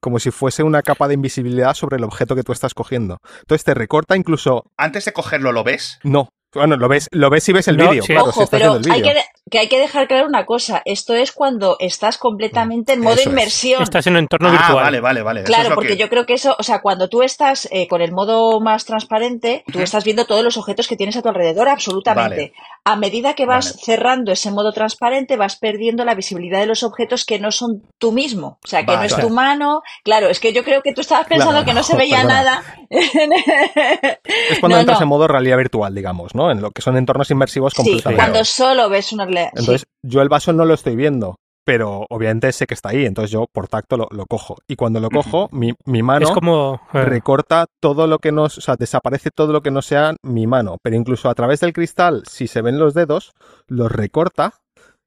[0.00, 3.18] como si fuese una capa de invisibilidad sobre el objeto que tú estás cogiendo.
[3.40, 4.64] Entonces te recorta incluso...
[4.76, 5.98] Antes de cogerlo, ¿lo ves?
[6.02, 9.14] No, bueno, lo ves, lo ves y ves el vídeo, claro, Ojo, pero hay que,
[9.50, 10.82] que, hay que dejar claro una cosa.
[10.84, 13.82] Esto es cuando estás completamente en modo inmersión.
[13.82, 14.84] Estás en un entorno ah, virtual.
[14.84, 15.42] Vale, vale, vale.
[15.44, 18.60] Claro, porque yo creo que eso, o sea, cuando tú estás eh, con el modo
[18.60, 22.52] más transparente, tú estás viendo todos los objetos que tienes a tu alrededor, absolutamente.
[22.84, 27.24] A medida que vas cerrando ese modo transparente, vas perdiendo la visibilidad de los objetos
[27.24, 28.58] que no son tú mismo.
[28.64, 29.82] O sea, que no es tu mano.
[30.04, 32.62] Claro, es que yo creo que tú estabas pensando que no se veía nada.
[32.90, 36.50] es cuando entras en modo realidad virtual, digamos, ¿no?
[36.50, 38.10] En lo que son entornos inmersivos completamente.
[38.10, 39.26] Sí, cuando solo ves una...
[39.48, 43.30] Entonces, yo el vaso no lo estoy viendo, pero obviamente sé que está ahí, entonces
[43.30, 44.56] yo por tacto lo, cojo.
[44.66, 47.04] Y cuando lo cojo, mi, mano es como, eh.
[47.04, 50.78] recorta todo lo que no, o sea, desaparece todo lo que no sea mi mano,
[50.82, 53.32] pero incluso a través del cristal, si se ven los dedos,
[53.68, 54.54] los recorta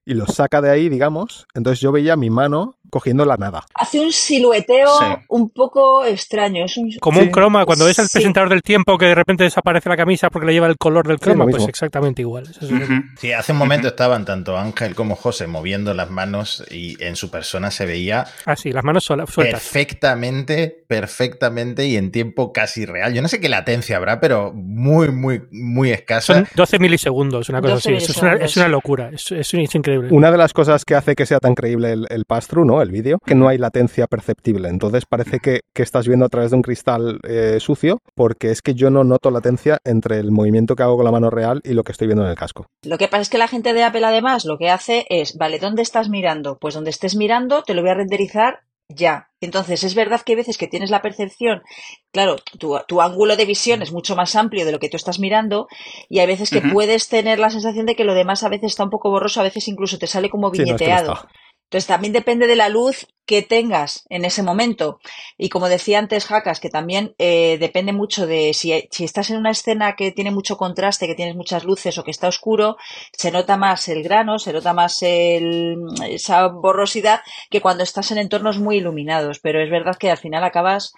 [0.05, 1.47] y los saca de ahí, digamos.
[1.53, 3.65] Entonces yo veía mi mano cogiendo la nada.
[3.73, 4.87] Hace un silueteo
[5.29, 6.65] un poco extraño.
[6.65, 9.97] Es Como un croma, cuando ves al presentador del tiempo que de repente desaparece la
[9.97, 12.45] camisa porque le lleva el color del croma, pues exactamente igual.
[13.17, 17.31] Sí, hace un momento estaban tanto Ángel como José moviendo las manos y en su
[17.31, 18.27] persona se veía...
[18.45, 19.33] Ah, sí, las manos sueltas.
[19.33, 23.11] Perfectamente, perfectamente y en tiempo casi real.
[23.15, 26.35] Yo no sé qué latencia habrá, pero muy, muy, muy escasa.
[26.35, 27.93] Son 12 milisegundos, una cosa así.
[27.93, 30.09] Es una, es una, locura, es, es, increíble.
[30.11, 32.82] Una de las cosas que hace que sea tan creíble el, el pass-through, ¿no?
[32.83, 34.69] El vídeo, que no hay latencia perceptible.
[34.69, 38.73] Entonces parece que, estás viendo a través de un cristal eh, sucio, porque es que
[38.73, 41.83] yo no noto latencia entre el movimiento que hago con la mano real y lo
[41.83, 42.67] que estoy viendo en el casco.
[42.83, 45.59] Lo que pasa es que la gente de Apple además lo que hace es, vale,
[45.59, 46.57] ¿dónde estás mirando?
[46.57, 49.29] Pues donde estés mirando te lo voy a renderizar ya.
[49.41, 51.63] Entonces, es verdad que hay veces que tienes la percepción,
[52.11, 55.67] claro, tu, ángulo de visión es mucho más amplio de lo que tú estás mirando
[56.09, 58.83] y hay veces que puedes tener la sensación de que lo demás a veces está
[58.83, 61.27] un poco borroso, a veces incluso te sale como viñeteado.
[61.73, 64.99] Entonces también depende de la luz que tengas en ese momento.
[65.39, 69.49] Y como decía antes Jacas, que también eh, depende mucho de si, estás en una
[69.49, 72.77] escena que tiene mucho contraste, que tienes muchas luces o que está oscuro,
[73.11, 78.59] se nota más el grano, se nota más esa borrosidad que cuando estás en entornos
[78.59, 79.39] muy iluminados.
[79.39, 80.93] Pero es verdad que al final acabas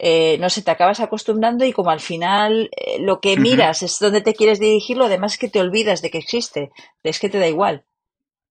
[0.00, 4.00] eh, no sé, te acabas acostumbrando y como al final eh, lo que miras es
[4.00, 6.70] donde te quieres dirigir, lo demás es que te olvidas de que existe,
[7.04, 7.84] es que te da igual.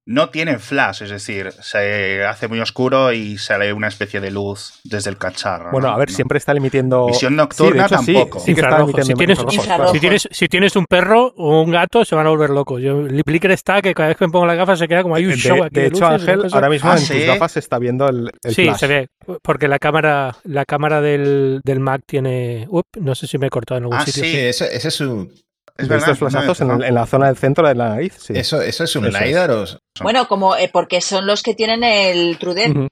[0.08, 4.80] No tienen flash, es decir, se hace muy oscuro y sale una especie de luz
[4.86, 5.70] desde el cacharro.
[5.72, 7.08] Bueno, a ver, siempre está emitiendo.
[7.08, 8.39] Visión nocturna tampoco.
[8.39, 12.15] Sí, que está si, tienes, si, tienes, si, tienes, un perro o un gato, se
[12.15, 12.82] van a volver locos.
[12.82, 15.26] Yo, Blicker está que cada vez que me pongo las gafas se queda como hay
[15.26, 15.76] un show aquí.
[15.82, 18.70] De, hecho, Ángel, ahora mismo ah, en tus gafas se está viendo el, el Sí,
[18.78, 19.10] se ve.
[19.43, 22.65] Porque la cámara, la cámara del, del Mac tiene.
[22.70, 24.24] Up, no sé si me he cortado en algún ah, sitio.
[24.24, 25.30] Sí, ese, ese es su
[25.78, 28.16] es estos flashazos en, la zona del centro de la nariz.
[28.20, 28.34] Sí.
[28.36, 29.66] ¿Eso, ¿Eso es un LiDAR o...?
[30.02, 32.88] Bueno, como eh, porque son los que tienen el TrueDepth.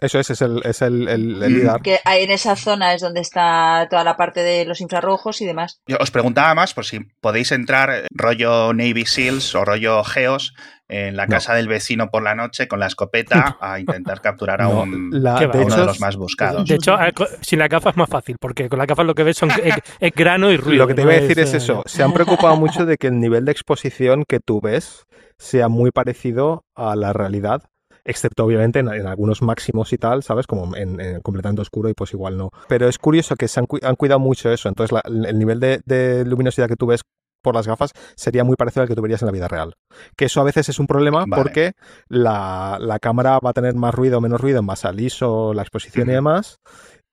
[0.00, 1.80] Eso es, es el, es el, el, LiDAR.
[1.80, 5.80] Que en esa zona es donde está toda la parte de los infrarrojos y demás.
[5.86, 10.54] Yo os preguntaba más por si podéis entrar rollo Navy SEALs o rollo Geos
[10.92, 14.68] en la casa del vecino por la noche con la escopeta a intentar capturar a,
[14.68, 16.68] un, de uno de los más buscados.
[16.68, 16.96] De hecho,
[17.40, 19.50] sin la gafa es más fácil, porque con la gafa lo que ves son
[20.00, 20.82] es, grano y ruido.
[20.82, 21.82] Lo que te iba a decir es, eso.
[21.86, 25.04] Se han preocupado mucho de que el nivel de exposición que tú ves
[25.38, 27.62] sea muy parecido a la realidad
[28.04, 30.48] excepto obviamente en, algunos máximos y tal, ¿sabes?
[30.48, 32.50] Como en, completamente oscuro y pues igual no.
[32.68, 36.74] Pero es curioso que se han, cuidado mucho eso, entonces el nivel de, luminosidad que
[36.74, 37.02] tú ves
[37.42, 39.74] por las gafas sería muy parecido al que tú verías en la vida real.
[40.16, 41.72] Que eso a veces es un problema porque
[42.08, 45.62] la, cámara va a tener más ruido o menos ruido en base al ISO, la
[45.62, 46.60] exposición y demás.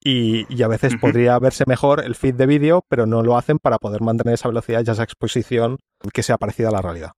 [0.02, 3.78] Y, a veces podría verse mejor el feed de vídeo, pero no lo hacen para
[3.78, 5.78] poder mantener esa velocidad y esa exposición
[6.14, 7.12] que sea parecida a la realidad.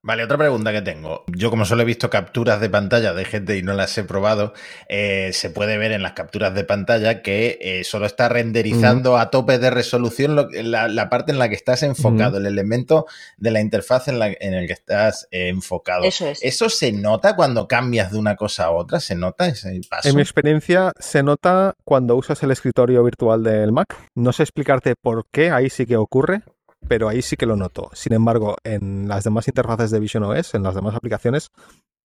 [0.00, 1.24] Vale, otra pregunta que tengo.
[1.26, 4.52] Yo como solo he visto capturas de pantalla de gente y no las he probado,
[4.88, 9.30] eh, se puede ver en las capturas de pantalla que eh, solo está renderizando a
[9.30, 13.06] tope de resolución la, parte en la que estás enfocado, el elemento
[13.38, 16.04] de la interfaz en, el que estás eh, enfocado.
[16.04, 16.38] Eso es.
[16.42, 19.00] ¿Eso se nota cuando cambias de una cosa a otra?
[19.00, 20.08] ¿Se nota ese paso?
[20.08, 23.96] En mi experiencia se nota cuando usas el escritorio virtual del Mac.
[24.14, 26.42] No sé explicarte por qué, ahí sí que ocurre,
[26.86, 27.90] pero ahí sí que lo noto.
[27.92, 31.50] Sin embargo, en las demás interfaces de Vision OS, en las demás aplicaciones,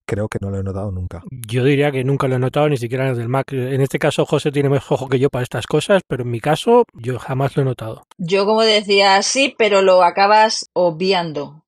[0.05, 1.23] creo que no lo he notado nunca.
[1.29, 3.51] Yo diría que nunca lo he notado, ni siquiera en el del Mac.
[3.53, 6.39] En este caso, José tiene mejor ojo que yo para estas cosas, pero en mi
[6.39, 8.05] caso, yo jamás lo he notado.
[8.17, 11.63] Yo, como decía, sí, pero lo acabas obviando.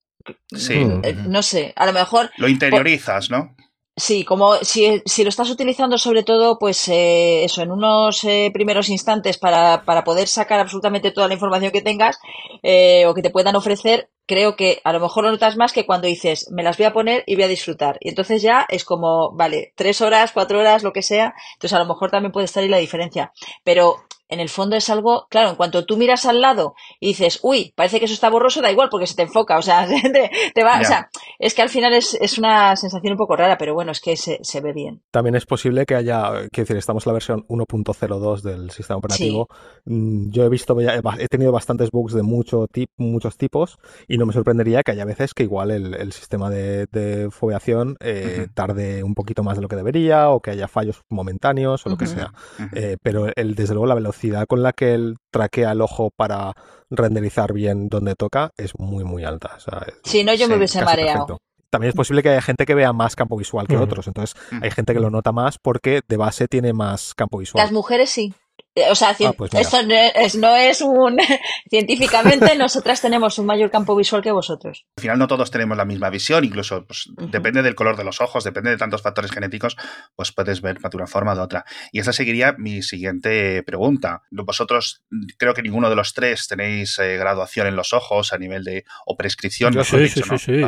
[0.48, 0.86] Sí.
[1.04, 2.32] Eh, no sé, a lo mejor.
[2.38, 3.56] Lo interiorizas, ¿no?
[3.98, 8.52] Sí, como si, si, lo estás utilizando sobre todo, pues eh, eso, en unos eh,
[8.54, 12.20] primeros instantes para, para, poder sacar absolutamente toda la información que tengas
[12.62, 15.86] eh, o que te puedan ofrecer, creo que a lo mejor lo notas más que
[15.86, 17.98] cuando dices, me las voy a poner y voy a disfrutar.
[18.02, 21.80] Y entonces ya es como, vale, tres horas, cuatro horas, lo que sea, entonces a
[21.80, 23.32] lo mejor también puede estar ahí la diferencia.
[23.64, 27.40] Pero en el fondo es algo, claro, en cuanto tú miras al lado y dices,
[27.44, 29.88] uy, parece que eso está borroso, da igual porque se te enfoca, o sea,
[30.54, 31.10] te, va, o sea,
[31.40, 34.18] es que al final es, es, una sensación un poco rara, pero bueno, es que
[34.18, 35.02] se, se ve bien.
[35.12, 39.48] También es posible que haya, quiero decir, estamos en la versión 1.02 del sistema operativo.
[39.86, 44.26] Mm, yo he visto, he tenido bastantes bugs de mucho tip, muchos tipos y no
[44.26, 49.04] me sorprendería que haya veces que igual el, el sistema de, de foveación eh, tarde
[49.04, 52.08] un poquito más de lo que debería o que haya fallos momentáneos o lo que
[52.08, 52.34] sea.
[52.74, 54.15] Eh, pero el, desde luego la velocidad
[54.48, 56.54] con la que él traquea el ojo para
[56.90, 59.58] renderizar bien donde toca es muy, muy alta.
[60.04, 61.40] si no, yo me hubiese mareado.
[61.70, 64.72] También es posible que haya gente que vea más campo visual que otros, entonces hay
[64.72, 67.62] gente que lo nota más porque de base tiene más campo visual.
[67.62, 68.34] Las mujeres sí.
[68.76, 71.18] Eh, o sea, ah, pues eso no es, un...
[71.70, 74.86] Científicamente nosotras tenemos un mayor campo visual que vosotros.
[74.98, 78.20] Al final no todos tenemos la misma visión, incluso pues, depende del color de los
[78.20, 79.78] ojos, depende de tantos factores genéticos,
[80.16, 81.66] pues puedes ver de una forma o de otra.
[81.94, 84.24] Y esa seguiría mi siguiente pregunta.
[84.30, 85.04] Vosotros,
[85.38, 88.84] creo que ninguno de los tres tenéis eh, graduación en los ojos a nivel de...
[89.06, 89.74] o prescripción.
[89.74, 90.62] Yo sí, sí, sí,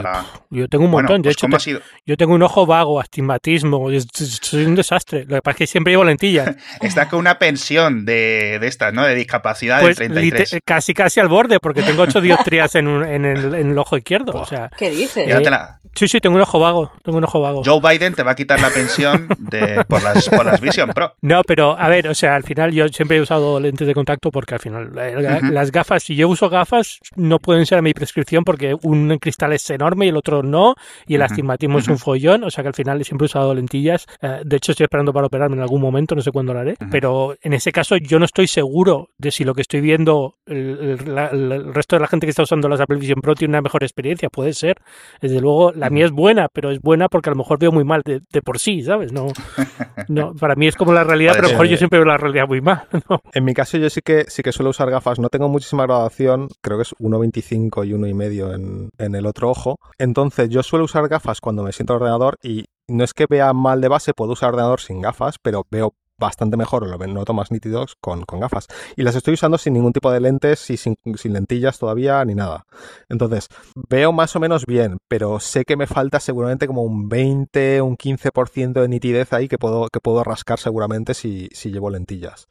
[0.49, 1.21] Yo tengo un montón.
[1.21, 3.89] de pues, hecho, yo tengo un ojo vago, astigmatismo,
[4.41, 5.25] soy un desastre.
[5.25, 6.55] Lo que pasa es que siempre llevo lentillas.
[6.81, 9.05] Está con una pensión de, de estas, ¿no?
[9.05, 10.59] De discapacidad pues, 33.
[10.65, 14.33] Casi, casi al borde, porque tengo ocho dioptrías en, en, el, en el ojo izquierdo.
[14.33, 15.27] O sea, ¿Qué dices?
[15.97, 16.91] Sí, sí, tengo un ojo vago.
[17.03, 17.63] Tengo un ojo vago.
[17.65, 21.13] Joe Biden te va a quitar la pensión de, por, las, por las Vision Pro.
[21.21, 24.29] No, pero a ver, o sea, al final yo siempre he usado lentes de contacto
[24.31, 27.93] porque al final eh, las gafas, si yo uso gafas, no pueden ser a mi
[27.93, 30.75] prescripción porque un cristal es enorme y el otro no,
[31.07, 34.05] y el astigmatismo es un follón, o sea que al final siempre he usado lentillas.
[34.21, 36.75] Eh, de hecho, estoy esperando para operarme en algún momento, no sé cuándo lo haré,
[36.91, 41.73] pero en ese caso yo no estoy seguro de si lo que estoy viendo, el,
[41.73, 44.29] resto de la gente que está usando las Apple Vision Pro tiene una mejor experiencia,
[44.29, 44.77] puede ser.
[45.21, 47.83] Desde luego, la mía es buena, pero es buena porque a lo mejor veo muy
[47.83, 49.11] mal de, por sí, ¿sabes?
[49.13, 49.27] No,
[50.07, 52.17] no, para mí es como la realidad, pero a lo mejor yo siempre veo la
[52.17, 52.87] realidad muy mal.
[53.33, 56.49] En mi caso yo sí que sí que suelo usar gafas, no tengo muchísima graduación,
[56.61, 59.77] creo que es 1.25 y 1.5 en, en el otro ojo.
[59.97, 63.53] Entonces yo suelo usar gafas cuando me siento al ordenador y no es que vea
[63.53, 67.51] mal de base, puedo usar ordenador sin gafas, pero veo bastante mejor lo noto más
[67.51, 68.67] nítidos con, con, gafas.
[68.95, 72.35] Y las estoy usando sin ningún tipo de lentes y sin, sin, lentillas todavía ni
[72.35, 72.65] nada.
[73.09, 73.47] Entonces,
[73.89, 77.97] veo más o menos bien, pero sé que me falta seguramente como un 20, un
[77.97, 82.47] 15% de nitidez ahí que puedo, que puedo rascar seguramente si, si llevo lentillas.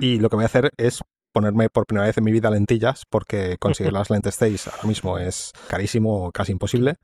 [0.00, 1.02] Y lo que voy a hacer es
[1.38, 5.18] ponerme por primera vez en mi vida lentillas porque conseguir las lentes 6 ahora mismo
[5.18, 6.96] es carísimo, casi imposible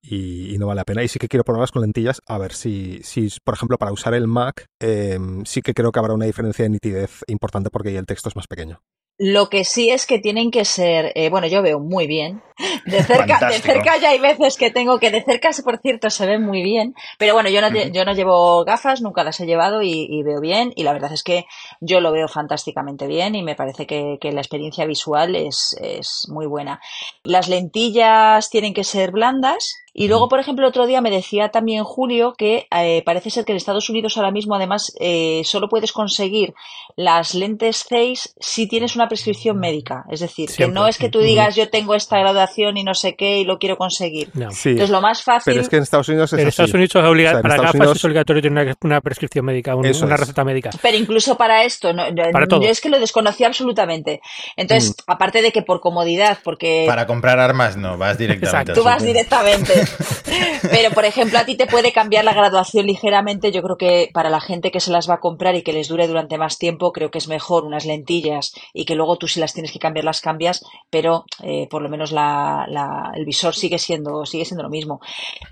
[0.00, 1.02] y, no vale la pena.
[1.02, 4.14] Y sí que quiero probarlas con lentillas a ver si, si por ejemplo, para usar
[4.14, 8.06] el Mac em, sí que creo que habrá una diferencia de nitidez importante porque el
[8.06, 8.80] texto es más pequeño.
[9.24, 12.42] Lo que sí es que tienen que ser, eh, bueno, yo veo muy bien.
[12.86, 16.26] De cerca, de cerca ya hay veces que tengo que, de cerca, por cierto, se
[16.26, 16.96] ven muy bien.
[17.18, 20.72] Pero bueno, yo no, yo no llevo gafas, nunca las he llevado y, veo bien.
[20.74, 21.46] Y la verdad es que
[21.80, 26.46] yo lo veo fantásticamente bien y me parece que, la experiencia visual es, es muy
[26.46, 26.80] buena.
[27.22, 31.50] Las lentillas tienen que ser blandas, y luego, por ejemplo, el otro día me decía
[31.50, 35.68] también Julio que eh, parece ser que en Estados Unidos ahora mismo, además, eh, solo
[35.68, 36.54] puedes conseguir
[36.96, 40.04] las lentes 6 si tienes una prescripción médica.
[40.10, 43.16] Es decir, que no es que tú digas yo tengo esta graduación y no sé
[43.16, 44.30] qué y lo quiero conseguir.
[44.34, 45.52] Entonces, lo más fácil.
[45.52, 48.04] Pero es que en Estados Unidos es En Estados Unidos es obligatorio, para gafas es
[48.04, 50.70] obligatorio tener una, prescripción médica, una receta médica.
[50.80, 52.22] Pero incluso para esto, no, yo
[52.62, 54.22] es que lo desconocía absolutamente.
[54.56, 55.10] Entonces, mm.
[55.10, 56.84] aparte de que por comodidad, porque.
[56.86, 58.72] Para comprar armas, no, vas directamente.
[58.72, 59.81] Tú vas directamente.
[60.70, 63.52] Pero, por ejemplo, a ti te puede cambiar la graduación ligeramente.
[63.52, 65.88] Yo creo que para la gente que se las va a comprar y que les
[65.88, 69.40] dure durante más tiempo, creo que es mejor unas lentillas y que luego tú si
[69.40, 74.26] las tienes que cambiar las cambias, pero eh, por lo menos el visor sigue siendo,
[74.26, 75.00] sigue siendo lo mismo.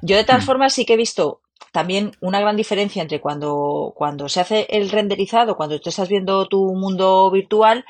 [0.03, 0.47] Yo de todas mm.
[0.47, 1.41] formas sí que he visto
[1.73, 6.47] también una gran diferencia entre cuando, cuando se hace el renderizado, cuando tú estás viendo
[6.49, 7.85] tu mundo virtual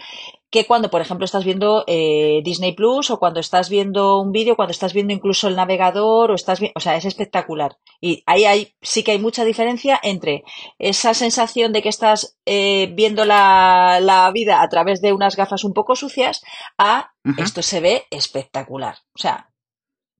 [0.50, 4.56] que cuando, por ejemplo, estás viendo eh, Disney Plus o cuando estás viendo un vídeo,
[4.56, 7.76] cuando estás viendo incluso el navegador o estás o sea, es espectacular.
[8.00, 10.42] Y ahí hay, sí que hay mucha diferencia entre
[10.78, 15.62] esa sensación de que estás eh, viendo la, la, vida a través de unas gafas
[15.62, 16.42] un poco sucias
[16.78, 18.96] a esto se ve espectacular.
[19.14, 19.50] O sea,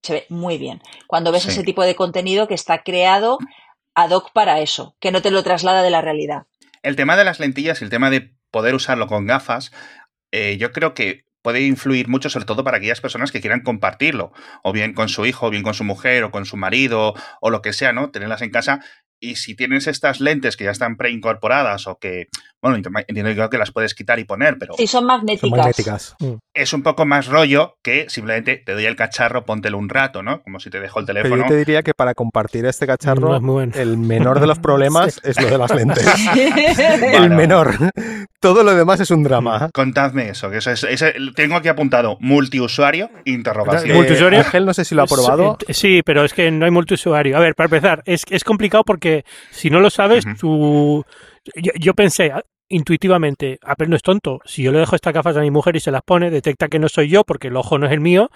[0.03, 0.81] se ve muy bien.
[1.07, 3.39] Cuando ves ese tipo de contenido que está creado
[3.95, 6.47] ad hoc para eso, que no te lo traslada de la realidad.
[6.83, 9.73] El tema de las lentillas y el tema de poder usarlo con gafas
[10.33, 14.33] eh, yo creo que puede influir mucho, sobre todo para aquellas personas que quieran compartirlo,
[14.63, 17.51] o bien con su hijo, o bien con su mujer, o con su marido, o
[17.51, 18.11] lo que sea, ¿no?
[18.11, 18.81] Tenerlas en casa
[19.21, 22.29] y si tienes estas lentes que ya están preincorporadas o que,
[22.63, 24.75] bueno, entiendo que las puedes quitar y poner, pero...
[24.77, 26.17] Sí, son magnéticas.
[26.19, 26.35] Mm.
[26.55, 30.43] Es un poco más rollo que simplemente te doy el cacharro, póntelo un rato, ¿no?
[30.43, 31.35] Como si te dejo el teléfono.
[31.35, 33.37] Pero yo te diría que para compartir este cacharro,
[33.75, 36.07] el menor de los problemas es lo de las lentes.
[37.13, 37.77] el menor.
[38.41, 39.69] Todo lo demás es un drama.
[39.75, 41.05] Contadme eso, que eso es,
[41.35, 43.97] tengo aquí apuntado multiusuario, interrogación.
[43.97, 44.39] ¿Multiusuario?
[44.39, 45.59] Ángel, no sé si lo ha probado.
[45.69, 47.37] Sí, pero es que no hay multiusuario.
[47.37, 49.10] A ver, para empezar, es, es complicado porque
[49.51, 51.05] si no lo sabes, tú...
[51.55, 54.41] Yo, pensé ah, intuitivamente, Apple no es tonto.
[54.45, 56.79] Si yo le dejo estas gafas a mi mujer y se las pone, detecta que
[56.79, 58.31] no soy yo porque el ojo no es el mío,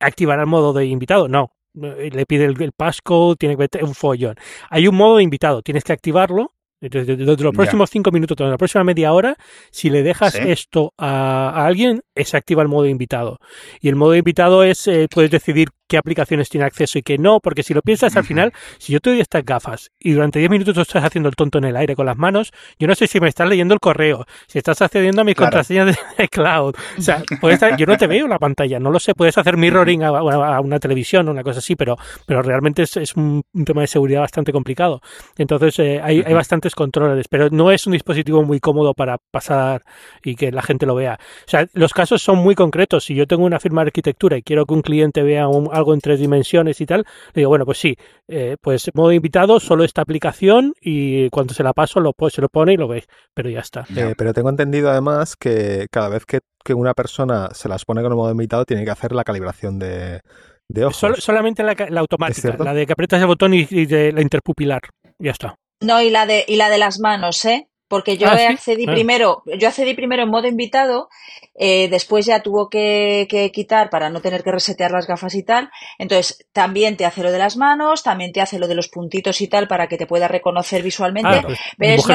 [0.00, 1.28] activará el modo de invitado.
[1.28, 4.34] No, le pide el, passcode, tiene que meter un follón.
[4.70, 6.52] Hay un modo de invitado, tienes que activarlo.
[6.80, 9.36] Desde, los próximos cinco minutos, desde la próxima media hora,
[9.72, 13.38] si le dejas esto a, alguien, se activa el modo de invitado.
[13.80, 17.18] Y el modo de invitado es, eh, puedes decidir qué aplicaciones tiene acceso y qué
[17.18, 20.38] no, porque si lo piensas al final, si yo te doy estas gafas y durante
[20.38, 22.94] 10 minutos tú estás haciendo el tonto en el aire con las manos, yo no
[22.94, 26.74] sé si me estás leyendo el correo, si estás accediendo a mis contraseñas de, cloud.
[26.98, 27.22] O sea,
[27.78, 30.78] yo no te veo en la pantalla, no lo sé, puedes hacer mirroring a, una
[30.78, 31.96] televisión o una cosa así, pero,
[32.26, 35.00] pero realmente es, un, tema de seguridad bastante complicado.
[35.36, 39.84] Entonces eh, hay, hay bastantes controles, pero no es un dispositivo muy cómodo para pasar
[40.22, 41.18] y que la gente lo vea.
[41.46, 43.04] O sea, los casos son muy concretos.
[43.04, 45.94] Si yo tengo una firma de arquitectura y quiero que un cliente vea un, algo
[45.94, 47.96] en tres dimensiones y tal, le digo, bueno, pues sí,
[48.28, 52.48] eh, pues modo invitado, solo esta aplicación y cuando se la paso lo, se lo
[52.48, 53.86] pone y lo veis, pero ya está.
[53.96, 56.40] Eh, pero tengo entendido además que cada vez que,
[56.74, 60.20] una persona se las pone con el modo invitado tiene que hacer la calibración de,
[60.68, 61.24] de ojos.
[61.24, 64.82] solamente la, automática, la de que aprietas el botón y, de la interpupilar,
[65.18, 65.54] ya está.
[65.80, 67.68] No, y la de, y la de las manos, ¿eh?
[67.88, 68.92] Porque yo ah, accedí ah.
[68.92, 71.08] primero, yo accedí primero en modo invitado,
[71.54, 75.70] eh, después ya tuvo que, quitar para no tener que resetear las gafas y tal.
[75.98, 79.40] Entonces, también te hace lo de las manos, también te hace lo de los puntitos
[79.40, 81.30] y tal para que te pueda reconocer visualmente.
[81.30, 82.06] Ah, pues, pero es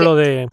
[0.00, 0.48] lo de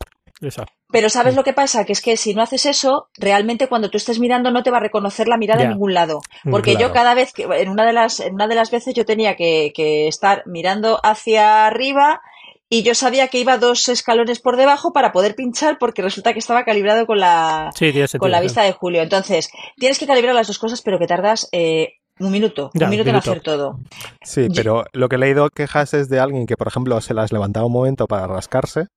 [0.91, 1.85] Pero ¿sabes lo que pasa?
[1.85, 4.77] Que es que si no haces eso, realmente cuando tú estés mirando no te va
[4.77, 6.21] a reconocer la mirada en ningún lado.
[6.43, 8.95] Mm, porque yo cada vez que, en una de las, en una de las veces
[8.95, 12.21] yo tenía que, que estar mirando hacia arriba
[12.73, 16.39] y yo sabía que iba dos escalones por debajo para poder pinchar porque resulta que
[16.39, 17.69] estaba calibrado con la,
[18.17, 19.01] con la vista de Julio.
[19.01, 21.95] Entonces, tienes que calibrar las dos cosas, pero que tardas eh,
[22.25, 23.79] un minuto, un minuto en hacer todo.
[24.23, 27.31] Sí, pero lo que he leído quejas es de alguien que, por ejemplo, se las
[27.31, 28.87] levantaba un momento para rascarse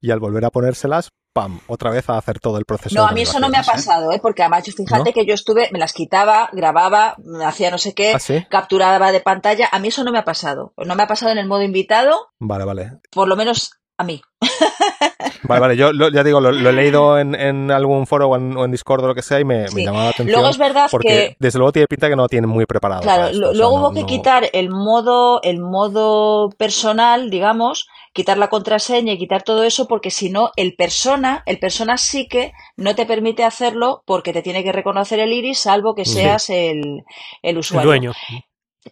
[0.00, 1.60] y al volver a ponérselas, ¡pam!
[1.66, 2.94] Otra vez a hacer todo el proceso.
[2.94, 3.66] No, a mí eso no me ha ¿eh?
[3.66, 4.20] pasado, ¿eh?
[4.20, 8.46] porque además fíjate que yo estuve, me las quitaba, grababa, hacía no sé qué, ¿Ah,
[8.48, 9.68] capturaba de pantalla.
[9.72, 10.72] A mí eso no me ha pasado.
[10.76, 12.28] No me ha pasado en el modo invitado.
[12.38, 12.92] Vale, vale.
[13.10, 14.22] Por lo menos a mí.
[15.46, 19.08] Vale, vale, yo ya digo, lo, he leído en, algún foro o en, Discord o
[19.08, 20.32] lo que sea y me, llamaba la atención.
[20.32, 23.02] Luego es verdad porque desde luego tiene pinta que no lo tienen muy preparado.
[23.02, 29.18] Claro, luego hubo que quitar el modo, el modo personal, digamos, quitar la contraseña y
[29.18, 33.44] quitar todo eso porque si no, el persona, el persona sí que no te permite
[33.44, 37.04] hacerlo porque te tiene que reconocer el iris salvo que seas el,
[37.42, 37.92] el usuario.
[37.92, 38.12] El dueño.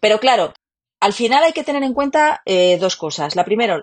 [0.01, 0.53] Pero claro,
[1.03, 3.35] al final hay que tener en cuenta eh, dos cosas.
[3.35, 3.83] La primera,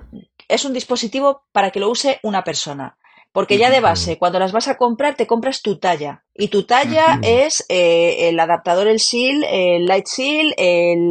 [0.50, 2.98] es un dispositivo para que lo use una persona.
[3.32, 6.24] Porque ya de base, cuando las vas a comprar, te compras tu talla.
[6.34, 10.56] Y tu talla es eh, el adaptador, el SEAL, el Light SEAL,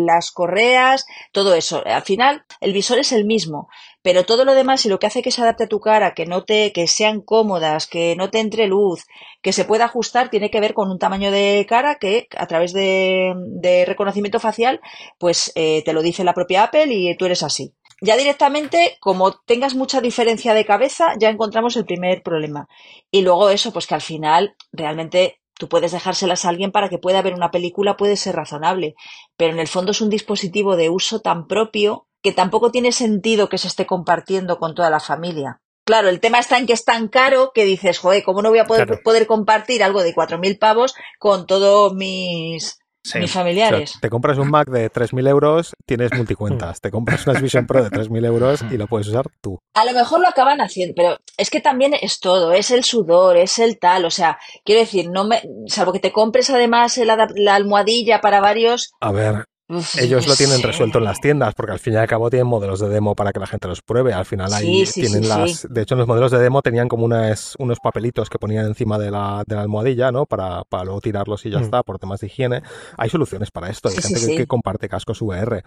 [0.04, 1.80] las correas, todo eso.
[1.86, 3.68] Al final, el visor es el mismo.
[4.02, 6.26] Pero todo lo demás, y lo que hace que se adapte a tu cara, que
[6.26, 9.04] no te, que sean cómodas, que no te entre luz,
[9.40, 12.72] que se pueda ajustar, tiene que ver con un tamaño de cara que a través
[12.72, 14.80] de, reconocimiento facial,
[15.18, 19.32] pues eh, te lo dice la propia Apple y tú eres así ya directamente, como
[19.32, 22.68] tengas mucha diferencia de cabeza, ya encontramos el primer problema.
[23.10, 26.98] Y luego eso, pues que al final realmente tú puedes dejárselas a alguien para que
[26.98, 28.94] pueda ver una película, puede ser razonable,
[29.36, 33.48] pero en el fondo es un dispositivo de uso tan propio que tampoco tiene sentido
[33.48, 35.60] que se esté compartiendo con toda la familia.
[35.84, 38.58] Claro, el tema está en que es tan caro que dices, joder, ¿cómo no voy
[38.58, 42.77] a poder, poder compartir algo de 4.000 pavos con todos mis,
[43.16, 43.98] mis familiares.
[44.00, 46.80] te compras un Mac de 3.000 euros, tienes multicuentas.
[46.80, 49.58] te compras una Vision Pro de 3.000 euros y lo puedes usar tú.
[49.74, 52.52] A lo mejor lo acaban haciendo, pero es que también es todo.
[52.52, 54.04] Es el sudor, es el tal.
[54.04, 58.92] O sea, quiero decir, no me, salvo que te compres además la almohadilla para varios.
[59.00, 59.44] A ver,
[59.98, 62.80] ellos lo tienen resuelto en las tiendas, porque al fin y al cabo tienen modelos
[62.80, 64.14] de demo para que la gente los pruebe.
[64.14, 65.66] Al final ahí tienen las.
[65.68, 68.98] De hecho, en los modelos de demo tenían como unas, unos papelitos que ponían encima
[68.98, 70.24] de la, de la almohadilla, ¿no?
[70.24, 71.64] Para, para luego tirarlos y ya mm.
[71.64, 72.62] está, por temas de higiene.
[72.96, 73.88] Hay soluciones para esto.
[73.88, 75.62] Hay gente que, que, comparte cascos VR.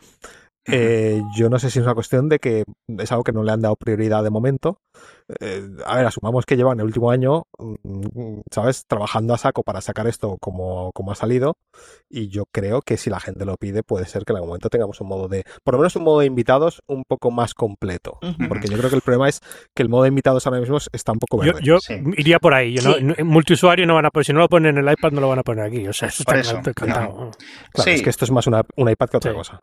[0.67, 2.63] Eh, yo no sé si es una cuestión de que
[2.99, 4.77] es algo que no le han dado prioridad de momento.
[5.39, 9.81] Eh, a ver, asumamos que llevan el último año, mm, ¿sabes?, trabajando a saco para
[9.81, 11.57] sacar esto como, como ha salido.
[12.09, 14.69] Y yo creo que si la gente lo pide, puede ser que en algún momento
[14.69, 18.19] tengamos un modo de, por lo menos un modo de invitados un poco más completo.
[18.47, 19.39] Porque yo creo que el problema es
[19.75, 21.61] que el modo de invitados ahora mismo está un poco verde.
[21.63, 21.77] Yo,
[22.17, 22.75] iría por ahí.
[22.75, 25.29] Yo multiusuario no van a poner, si no lo ponen en el iPad, no lo
[25.29, 25.87] van a poner aquí.
[25.87, 27.31] O sea, eso está Claro,
[27.85, 29.61] es que esto es más una, un iPad que otra cosa.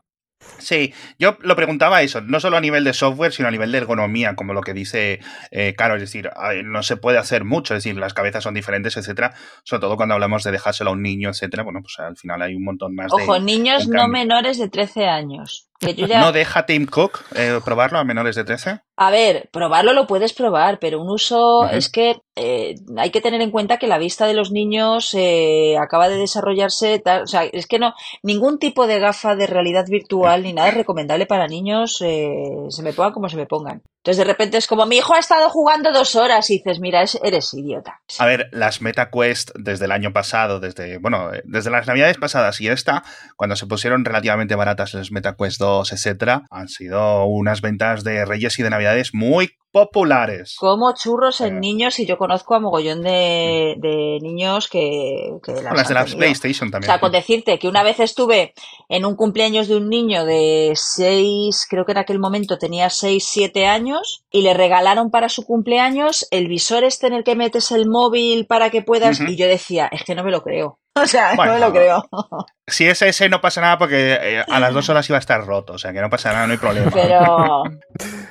[0.57, 3.79] Sí, yo lo preguntaba eso, no solo a nivel de software, sino a nivel de
[3.79, 5.19] ergonomía, como lo que dice
[5.51, 6.29] eh, Caro, es decir,
[6.63, 9.33] no se puede hacer mucho, es decir, las cabezas son diferentes, etcétera,
[9.63, 12.55] sobre todo cuando hablamos de dejárselo a un niño, etcétera, bueno, pues al final hay
[12.55, 13.23] un montón más de...
[13.23, 15.69] Ojo, niños no menores de 13 años.
[15.81, 18.81] ¿No deja Tim Cook eh, probarlo a menores de 13?
[19.01, 23.39] A ver, probarlo lo puedes probar, pero un uso es que eh, hay que tener
[23.39, 27.65] en cuenta que la vista de los niños eh, acaba de desarrollarse, o sea, es
[27.65, 27.93] que no,
[28.23, 32.91] ningún tipo de gafa de realidad virtual ni nada es recomendable para niños, se me
[32.91, 33.83] pongan como se me pongan.
[34.09, 37.03] Entonces de repente es como mi hijo ha estado jugando dos horas y dices, mira,
[37.21, 38.01] eres idiota.
[38.17, 42.69] A ver, las MetaQuest desde el año pasado, desde, bueno, desde las navidades pasadas y
[42.69, 43.03] esta,
[43.35, 48.57] cuando se pusieron relativamente baratas las MetaQuest 2, etcétera, han sido unas ventas de Reyes
[48.57, 50.55] y de Navidades muy populares.
[50.59, 51.59] Como churros en eh.
[51.59, 53.75] niños y yo conozco a mogollón de,
[54.21, 56.89] niños que, las, de la PlayStation también.
[56.89, 58.53] O sea, con decirte que una vez estuve
[58.87, 63.23] en un cumpleaños de un niño de 6, creo que en aquel momento tenía 6,
[63.27, 67.71] 7 años y le regalaron para su cumpleaños el visor este en el que metes
[67.71, 70.79] el móvil para que puedas y yo decía, es que no me lo creo.
[71.01, 72.03] O sea, no me lo creo.
[72.67, 75.43] Si es ese, no pasa nada porque eh, a las dos horas iba a estar
[75.43, 75.73] roto.
[75.73, 76.91] O sea, que no pasa nada, no hay problema.
[76.91, 77.63] Pero,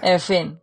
[0.01, 0.61] en fin.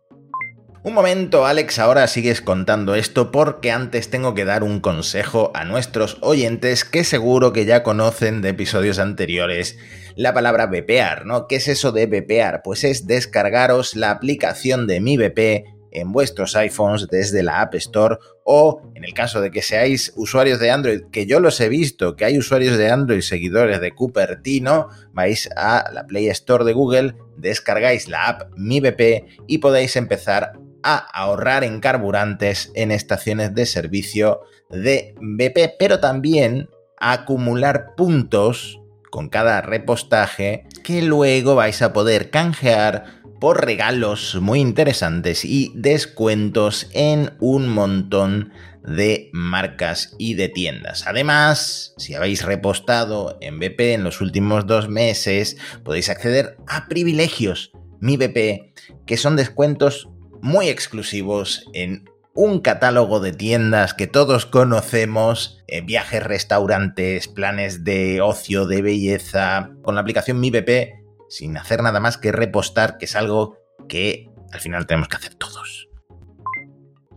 [0.86, 5.66] Un momento, Alex, ahora sigues contando esto porque antes tengo que dar un consejo a
[5.66, 9.80] nuestros oyentes que seguro que ya conocen de episodios anteriores
[10.16, 11.48] la palabra bepear, ¿no?
[11.48, 12.62] ¿Qué es eso de bepear?
[12.64, 18.18] Pues es descargaros la aplicación de mi BP en vuestros iPhones desde la App Store
[18.44, 22.16] o en el caso de que seáis usuarios de Android, que yo los he visto,
[22.16, 27.16] que hay usuarios de Android seguidores de Cupertino, vais a la Play Store de Google,
[27.38, 30.54] descargáis la app Mi BP y podéis empezar
[30.86, 36.70] a ahorrar en carburantes en estaciones de servicio de BP, pero también
[37.00, 38.80] a acumular puntos
[39.10, 46.90] con cada repostaje que luego vais a poder canjear por regalos muy interesantes y descuentos
[46.94, 48.52] en un montón
[48.84, 51.08] de marcas y de tiendas.
[51.08, 57.72] Además, si habéis repostado en BP en los últimos dos meses, podéis acceder a privilegios
[58.00, 58.74] Mi BP,
[59.06, 60.10] que son descuentos
[60.46, 68.22] muy exclusivos en un catálogo de tiendas que todos conocemos, eh, viajes, restaurantes, planes de
[68.22, 73.06] ocio, de belleza, con la aplicación Mi BP, sin hacer nada más que repostar, que
[73.06, 75.90] es algo que al final tenemos que hacer todos.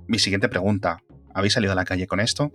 [0.07, 1.03] Mi siguiente pregunta,
[1.39, 2.51] ¿Habéis salido a la calle con esto?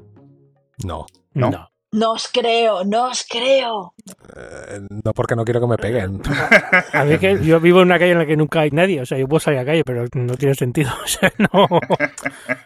[0.83, 1.05] No.
[1.33, 1.51] No.
[1.51, 1.71] no.
[1.93, 3.93] Os creo, no os creo.
[4.35, 6.21] Eh, no porque no quiero que me peguen.
[6.93, 9.05] A mí que yo vivo en una calle en la que nunca hay nadie, o
[9.05, 10.91] sea, yo puedo salir a la calle, pero no tiene sentido.
[11.03, 11.67] O sea, no.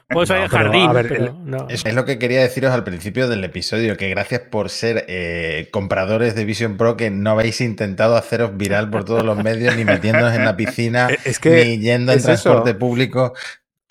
[0.10, 0.90] Puedo salir al jardín.
[0.94, 1.68] pero no.
[1.70, 6.36] es, lo que quería deciros al principio del episodio, que gracias por ser eh, compradores
[6.36, 10.34] de Vision Pro que no habéis intentado haceros viral por todos los medios, ni metiéndonos
[10.34, 13.34] en la piscina, es que ni yendo en transporte público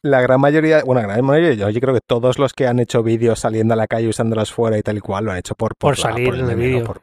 [0.07, 3.03] la gran mayoría, bueno, la gran mayoría, yo, creo que todos los que han hecho
[3.03, 5.77] vídeos saliendo a la calle usándolas fuera y tal y cual lo han hecho por,
[5.77, 6.95] por, salir en el vídeo.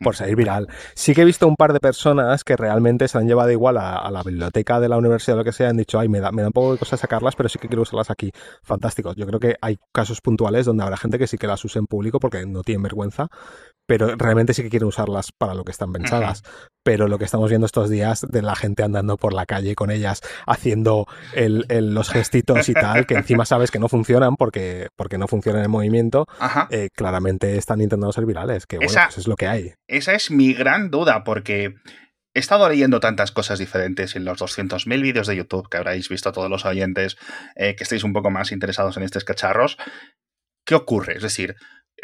[0.00, 0.68] Por, salir viral.
[0.94, 4.10] Sí que he visto un par de personas que realmente se han llevado igual a,
[4.10, 6.42] la biblioteca de la universidad o lo que sea, han dicho, ay, me da, me
[6.42, 8.30] da un poco de cosas sacarlas, pero sí que quiero usarlas aquí.
[8.62, 9.12] Fantástico.
[9.14, 11.86] Yo creo que hay casos puntuales donde habrá gente que sí que las use en
[11.86, 13.28] público porque no tienen vergüenza,
[13.90, 16.44] pero realmente sí que quieren usarlas para lo que están pensadas.
[16.84, 19.90] Pero lo que estamos viendo estos días de la gente andando por la calle con
[19.90, 25.26] ellas, haciendo los gestitos y tal, que encima sabes que no funcionan porque, porque no
[25.26, 26.26] funcionan en movimiento,
[26.70, 29.74] eh, claramente están intentando ser virales, que bueno, pues es lo que hay.
[29.88, 31.74] Esa es mi gran duda, porque
[32.32, 36.30] he estado leyendo tantas cosas diferentes en los 200.000 vídeos de YouTube que habréis visto
[36.30, 37.16] todos los oyentes
[37.56, 39.78] eh, que estéis un poco más interesados en estos cacharros.
[40.64, 41.16] ¿Qué ocurre?
[41.16, 41.56] Es decir,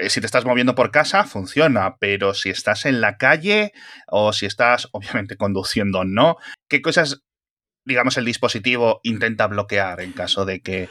[0.08, 3.72] si te estás moviendo por casa, funciona, pero si estás en la calle
[4.08, 6.36] o si estás, obviamente, conduciendo, no,
[6.68, 7.22] ¿qué cosas,
[7.84, 10.88] digamos, el dispositivo intenta bloquear en caso de que...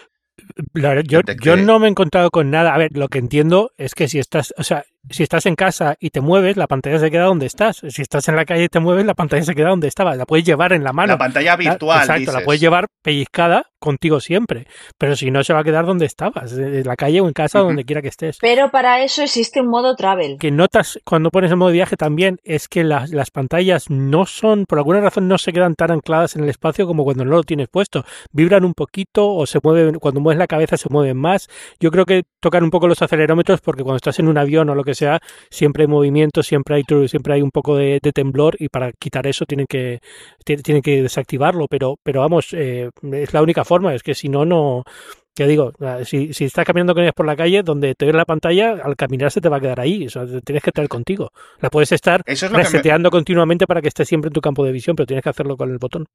[0.73, 2.73] yo, yo no me he encontrado con nada.
[2.73, 5.95] A ver, lo que entiendo es que si estás, o sea, si estás en casa
[5.99, 7.81] y te mueves, la pantalla se queda donde estás.
[7.87, 10.15] Si estás en la calle y te mueves, la pantalla se queda donde estaba.
[10.15, 11.13] La puedes llevar en la mano.
[11.13, 11.99] La pantalla virtual.
[12.01, 14.65] Exacto, la puedes llevar pellizcada contigo siempre.
[14.97, 17.59] Pero si no, se va a quedar donde estabas, en la calle o en casa,
[17.59, 18.39] donde quiera que estés.
[18.41, 20.37] Pero para eso existe un modo travel.
[20.39, 24.65] Que notas cuando pones el modo viaje también es que las, las pantallas no son,
[24.65, 27.43] por alguna razón, no se quedan tan ancladas en el espacio como cuando no lo
[27.43, 28.03] tienes puesto.
[28.31, 31.47] Vibran un poquito o se mueven, cuando mueves la cabeza se mueven más.
[31.79, 34.75] Yo creo que tocan un poco los acelerómetros porque cuando estás en un avión o
[34.75, 35.19] lo que sea,
[35.49, 39.45] siempre hay movimiento, siempre hay, siempre hay un poco de, temblor y para quitar eso
[39.45, 39.99] tienen que,
[40.43, 44.45] tienen que desactivarlo, pero, pero vamos, eh, es la única forma, es que si no,
[44.45, 44.83] no...
[45.37, 45.73] Ya digo,
[46.05, 48.95] si, si estás caminando con ellas por la calle, donde te ves la pantalla, al
[48.95, 50.07] caminar se te va a quedar ahí.
[50.45, 51.33] tienes que traer contigo.
[51.59, 55.05] La puedes estar reseteando continuamente para que esté siempre en tu campo de visión, pero
[55.05, 56.05] tienes que hacerlo con el botón.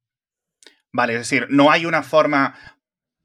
[0.91, 2.55] Vale, es decir, no hay una forma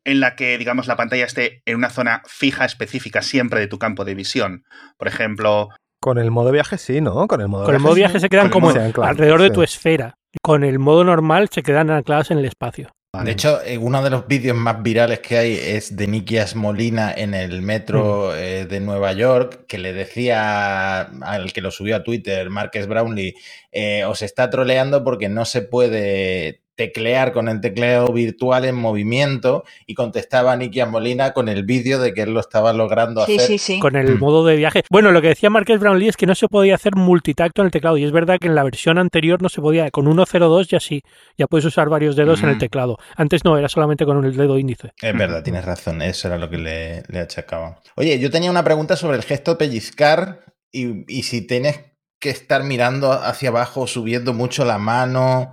[0.07, 3.79] en la que, digamos, la pantalla esté en una zona fija específica siempre de tu
[3.79, 4.65] campo de visión.
[4.97, 5.69] Por ejemplo...
[6.01, 7.27] Con el modo viaje sí, ¿no?
[7.27, 10.15] Con el modo, viaje, el modo viaje se quedan como alrededor de tu esfera.
[10.41, 12.91] Con el modo normal se quedan ancladas en el espacio.
[13.25, 17.13] De hecho, eh, uno de los vídeos más virales que hay es de Nikias Molina
[17.13, 18.35] en el metro mm.
[18.37, 23.35] eh, de Nueva York, que le decía al que lo subió a Twitter, Marques Brownlee,
[23.73, 29.65] eh, os está troleando porque no se puede teclear con el tecleo virtual en movimiento
[29.87, 33.81] y contestaba Nicky Molina con el vídeo de que él lo estaba logrando hacer.
[33.81, 34.19] Con el mm.
[34.19, 34.85] modo de viaje.
[34.91, 37.73] Bueno, lo que decía Marques Brownlee es que no se podía hacer multitacto en el
[37.73, 39.91] teclado y es verdad que en la versión anterior no se podía.
[39.91, 41.03] Con 1.02 ya sí,
[41.37, 42.61] ya puedes usar varios dedos en el mm.
[42.61, 42.99] teclado.
[43.17, 44.93] Antes no, era solamente con el dedo índice.
[45.01, 47.81] Es verdad, tienes razón, eso era lo que le, le achacaba.
[47.97, 51.81] Oye, yo tenía una pregunta sobre el gesto pellizcar y, y si tienes
[52.19, 55.53] que estar mirando hacia abajo, subiendo mucho la mano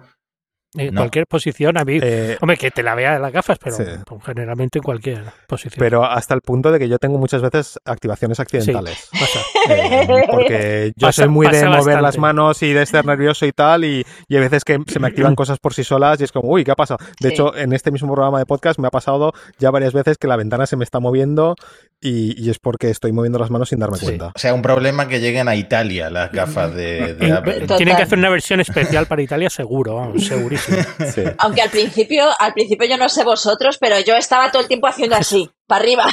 [0.76, 3.78] en cualquier posición, a mí, eh, hombre, que te la vea de las gafas, pero
[4.26, 5.80] generalmente en cualquier posición.
[5.80, 9.10] Pero hasta el punto de que yo tengo muchas veces activaciones accidentales.
[9.70, 13.86] Eh, porque yo soy muy de mover las manos y de estar nervioso y tal,
[13.86, 16.50] y, y, hay veces que se me activan cosas por sí solas y es como,
[16.50, 17.00] uy, ¿qué ha pasado?
[17.20, 20.28] De hecho, en este mismo programa de podcast me ha pasado ya varias veces que
[20.28, 21.56] la ventana se me está moviendo
[22.04, 24.32] y, es porque estoy moviendo las manos sin darme cuenta.
[24.36, 27.66] O sea, un problema que lleguen a Italia las gafas de, Apple.
[27.78, 30.78] Tienen que hacer una versión especial para Italia seguro, vamos, segurísimo.
[31.38, 34.88] Aunque al principio, al principio yo no sé vosotros, pero yo estaba todo el tiempo
[34.88, 36.06] haciendo así para arriba.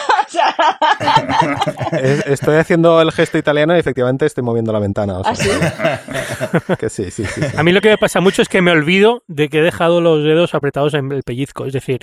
[2.27, 5.21] estoy haciendo el gesto italiano y efectivamente estoy moviendo la ventana.
[5.25, 5.51] ¿Ah, sí?
[6.79, 9.23] que sí, sí, sí, A mí lo que me pasa mucho es que me olvido
[9.27, 11.67] de que he dejado los dedos apretados en el pellizco.
[11.67, 11.99] Es decir,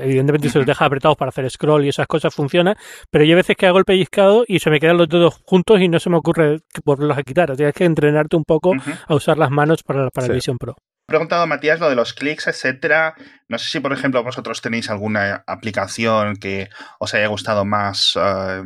[0.00, 2.76] evidentemente si los deja apretados para hacer scroll y esas cosas funciona,
[3.10, 5.88] pero hay veces que hago el pellizcado y se me quedan los dedos juntos y
[5.88, 7.56] no se me ocurre volverlos a quitar.
[7.56, 8.72] Tienes que entrenarte un poco
[9.06, 10.76] a usar las manos para, para el Vision Pro.
[11.12, 13.14] Preguntado a Matías lo de los clics, etcétera.
[13.48, 18.62] No sé si, por ejemplo, vosotros tenéis alguna aplicación que os haya gustado más eh,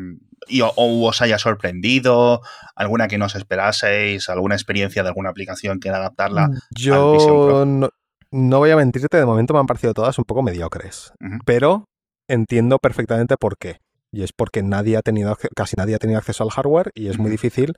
[0.49, 2.41] y, o, os haya sorprendido,
[2.75, 6.49] alguna que no os esperaseis, alguna experiencia de alguna aplicación que adaptarla.
[6.71, 7.91] Yo no,
[8.31, 11.13] no, voy a mentirte, de momento me han parecido todas un poco mediocres,
[11.45, 11.85] pero
[12.29, 13.79] entiendo perfectamente por qué.
[14.13, 17.19] Y es porque nadie ha tenido, casi nadie ha tenido acceso al hardware y es
[17.19, 17.75] muy difícil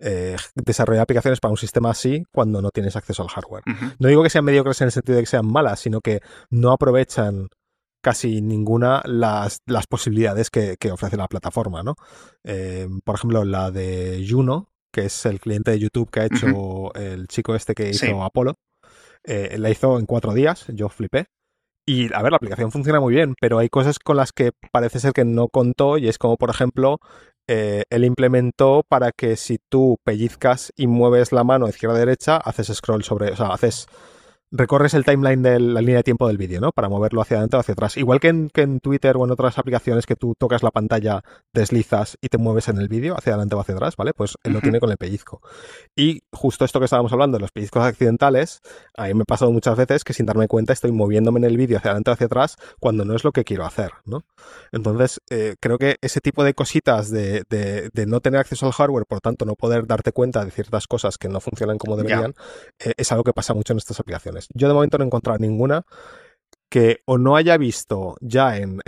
[0.00, 3.62] eh, desarrollar aplicaciones para un sistema así cuando no tienes acceso al hardware.
[3.98, 6.20] No digo que sean mediocres en el sentido de que sean malas, sino que
[6.50, 7.48] no aprovechan
[8.02, 11.94] casi ninguna las, las posibilidades que, ofrece la plataforma, ¿no?
[12.44, 16.94] Eh, por ejemplo, la de Juno, que es el cliente de YouTube que ha hecho
[16.94, 18.56] el chico este que hizo Apolo,
[19.24, 21.26] eh, la hizo en cuatro días, yo flipé.
[21.86, 25.00] Y a ver, la aplicación funciona muy bien, pero hay cosas con las que parece
[25.00, 26.98] ser que no contó y es como, por ejemplo,
[27.48, 32.36] eh, él implementó para que si tú pellizcas y mueves la mano izquierda a derecha,
[32.36, 33.86] haces scroll sobre, o sea, haces
[34.54, 36.70] recorres el timeline de la línea de tiempo del vídeo, ¿no?
[36.70, 37.96] Para moverlo hacia adelante o hacia atrás.
[37.96, 41.22] Igual que en, que en, Twitter o en otras aplicaciones que tú tocas la pantalla,
[41.52, 44.12] deslizas y te mueves en el vídeo hacia adelante o hacia atrás, ¿vale?
[44.14, 45.40] Pues él lo tiene con el pellizco.
[45.96, 48.60] Y justo esto que estábamos hablando, los pellizcos accidentales,
[48.96, 51.56] a mí me ha pasado muchas veces que sin darme cuenta estoy moviéndome en el
[51.56, 54.24] vídeo hacia adelante o hacia atrás cuando no es lo que quiero hacer, ¿no?
[54.70, 59.06] Entonces, eh, creo que ese tipo de cositas de, de, no tener acceso al hardware,
[59.06, 62.34] por tanto no poder darte cuenta de ciertas cosas que no funcionan como deberían,
[62.78, 64.48] eh, es algo que pasa mucho en estas aplicaciones.
[64.54, 65.84] Yo de momento no he encontrado ninguna
[66.68, 68.80] que o no haya visto ya en,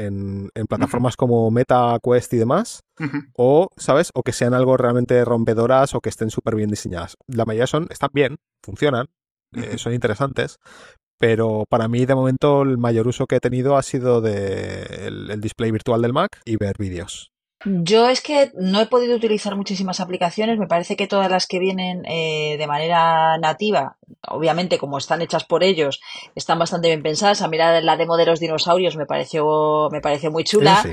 [0.68, 2.82] plataformas como Meta, Quest y demás,
[3.36, 4.10] o, ¿sabes?
[4.14, 7.16] O que sean algo realmente rompedoras o que estén súper bien diseñadas.
[7.28, 9.06] La mayoría son, están bien, funcionan,
[9.52, 10.58] eh, son interesantes,
[11.18, 15.40] pero para mí de momento el mayor uso que he tenido ha sido de el
[15.40, 17.32] display virtual del Mac y ver vídeos.
[17.64, 21.58] Yo es que no he podido utilizar muchísimas aplicaciones, me parece que todas las que
[21.58, 23.96] vienen eh, de manera nativa,
[24.28, 26.00] obviamente como están hechas por ellos,
[26.34, 27.40] están bastante bien pensadas.
[27.40, 30.84] A mirar la demo de los dinosaurios me pareció, me pareció muy chula.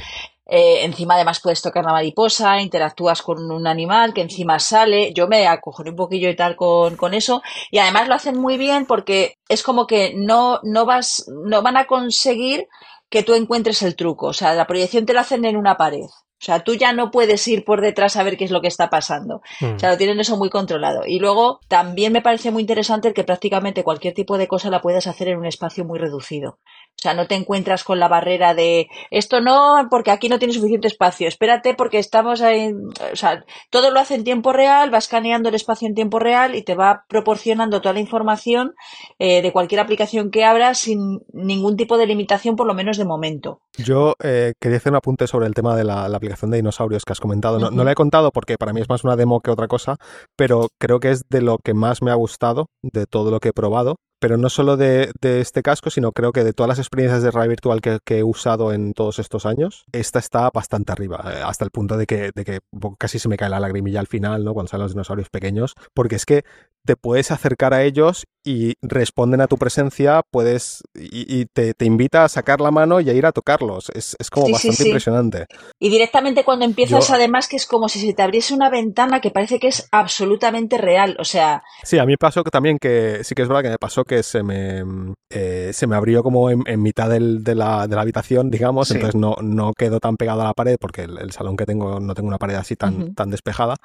[0.45, 5.13] Eh, encima además puedes tocar la mariposa, interactúas con un animal que encima sale.
[5.13, 7.41] Yo me acogeré un poquillo y tal con, con eso.
[7.71, 11.77] Y además lo hacen muy bien porque es como que no, no vas, no van
[11.77, 12.67] a conseguir
[13.09, 14.27] que tú encuentres el truco.
[14.27, 16.05] O sea, la proyección te la hacen en una pared.
[16.43, 18.67] O sea, tú ya no puedes ir por detrás a ver qué es lo que
[18.67, 19.41] está pasando.
[19.61, 21.03] O sea, lo tienen eso muy controlado.
[21.05, 24.81] Y luego también me parece muy interesante el que prácticamente cualquier tipo de cosa la
[24.81, 26.59] puedas hacer en un espacio muy reducido.
[26.99, 30.53] O sea, no te encuentras con la barrera de esto no, porque aquí no tiene
[30.53, 31.27] suficiente espacio.
[31.27, 32.71] Espérate porque estamos ahí.
[33.11, 36.55] O sea, todo lo hace en tiempo real, va escaneando el espacio en tiempo real
[36.55, 38.73] y te va proporcionando toda la información
[39.19, 43.05] eh, de cualquier aplicación que abras sin ningún tipo de limitación, por lo menos de
[43.05, 43.59] momento.
[43.77, 47.11] Yo eh, quería hacer un apunte sobre el tema de la, aplicación de dinosaurios que
[47.11, 47.59] has comentado.
[47.59, 49.97] No, no la he contado porque para mí es más una demo que otra cosa,
[50.37, 53.49] pero creo que es de lo que más me ha gustado de todo lo que
[53.49, 57.21] he probado pero no solo de, este casco, sino creo que de todas las experiencias
[57.23, 61.41] de realidad virtual que, he usado en todos estos años, esta está bastante arriba, eh,
[61.43, 62.59] hasta el punto de que, de que
[62.97, 64.53] casi se me cae la lagrimilla al final, ¿no?
[64.53, 66.45] Cuando salen los dinosaurios pequeños, porque es que
[66.85, 72.29] te puedes acercar a ellos y responden a tu presencia, puedes y, te, invita a
[72.29, 73.89] sacar la mano y a ir a tocarlos.
[73.93, 75.45] Es, como bastante impresionante.
[75.79, 79.31] Y directamente cuando empiezas, además, que es como si se te abriese una ventana que
[79.31, 81.15] parece que es absolutamente real.
[81.19, 81.63] O sea.
[81.83, 84.23] Sí, a mí pasó que también que sí que es verdad que me pasó que
[84.23, 84.83] se me,
[85.29, 89.99] eh, se me abrió como en, mitad de, la, habitación, digamos, entonces no, no quedó
[89.99, 92.75] tan pegado a la pared porque el, salón que tengo no tengo una pared así
[92.75, 93.75] tan, tan despejada,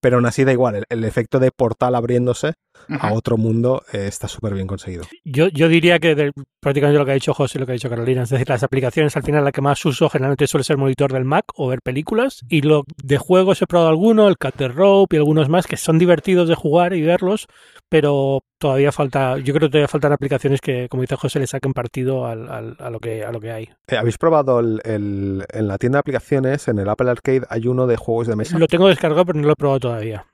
[0.00, 2.54] pero aún así da igual, el, efecto de portal abriéndose
[2.88, 5.04] a otro mundo eh, está súper bien conseguido.
[5.24, 7.90] Yo, yo diría que prácticamente lo que ha dicho José y lo que ha dicho
[7.90, 11.12] Carolina, es decir, las aplicaciones al final la que más uso generalmente suele ser monitor
[11.12, 15.16] del Mac o ver películas y lo de juegos he probado alguno, el Cat Rope
[15.16, 17.46] y algunos más que son divertidos de jugar y verlos,
[17.88, 21.72] pero todavía falta, yo creo que todavía faltan aplicaciones que, como dice José, le saquen
[21.72, 23.68] partido al, al, a, lo que, a lo que hay.
[23.86, 27.86] Eh, ¿Habéis probado el, en la tienda de aplicaciones, en el Apple Arcade, hay uno
[27.86, 28.58] de juegos de mesa?
[28.58, 30.26] Lo tengo descargado, pero no lo he probado todavía.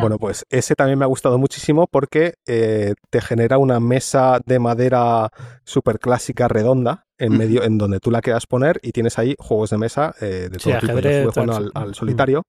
[0.00, 4.58] Bueno, pues ese también me ha gustado muchísimo porque eh, te genera una mesa de
[4.58, 5.30] madera
[5.64, 9.70] súper clásica redonda en medio, en donde tú la quieras poner y tienes ahí juegos
[9.70, 11.00] de mesa eh, de todo tipo.
[11.00, 12.44] Yo estuve jugando al, solitario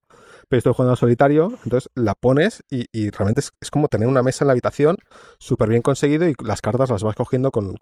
[0.50, 4.42] pero estoy jugando al solitario, entonces la pones y, realmente es, como tener una mesa
[4.42, 4.96] en la habitación
[5.38, 7.76] súper bien conseguido y las cartas las vas cogiendo con,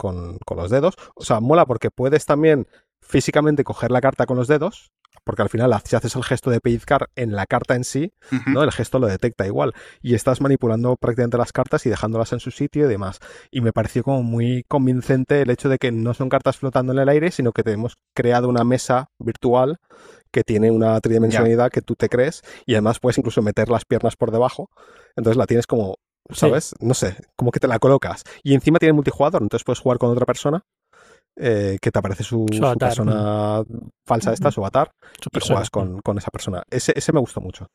[0.55, 0.95] los dedos.
[1.14, 2.66] O sea, mola porque puedes también
[3.01, 4.91] físicamente coger la carta con los dedos,
[5.25, 8.12] porque al final si haces el gesto de pellizcar en la carta en sí,
[8.47, 8.62] ¿no?
[8.62, 9.75] El gesto lo detecta igual.
[10.01, 13.19] Y estás manipulando prácticamente las cartas y dejándolas en su sitio y demás.
[13.51, 16.99] Y me pareció como muy convincente el hecho de que no son cartas flotando en
[16.99, 19.79] el aire, sino que te hemos creado una mesa virtual
[20.31, 24.16] que tiene una tridimensionalidad que tú te crees y además puedes incluso meter las piernas
[24.16, 24.71] por debajo.
[25.16, 25.97] Entonces la tienes como
[26.31, 26.75] ¿sabes?
[26.81, 28.25] No sé, como que te la colocas.
[28.43, 30.64] Y encima tiene multijugador, entonces puedes jugar con otra persona
[31.39, 32.47] eh, que te aparece su,
[32.78, 33.62] persona
[34.07, 34.91] falsa esta, su avatar,
[35.32, 36.62] y juegas con, esa persona.
[36.70, 37.68] Ese, ese me gustó mucho.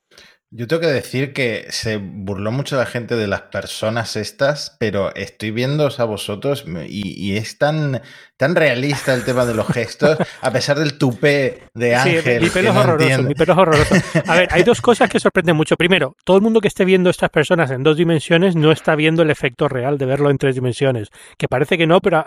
[0.56, 5.12] Yo tengo que decir que se burló mucho la gente de las personas estas, pero
[5.16, 8.04] estoy viendo a vosotros y, es tan,
[8.38, 12.40] tan realista el tema de los gestos, a pesar del tupé de Ángel.
[12.40, 13.96] Sí, mi pelo es horroroso, mi pelo es horroroso.
[14.28, 15.76] A ver, hay dos cosas que sorprenden mucho.
[15.76, 19.24] Primero, todo el mundo que esté viendo estas personas en dos dimensiones no está viendo
[19.24, 22.24] el efecto real de verlo en tres dimensiones, que parece que no, pero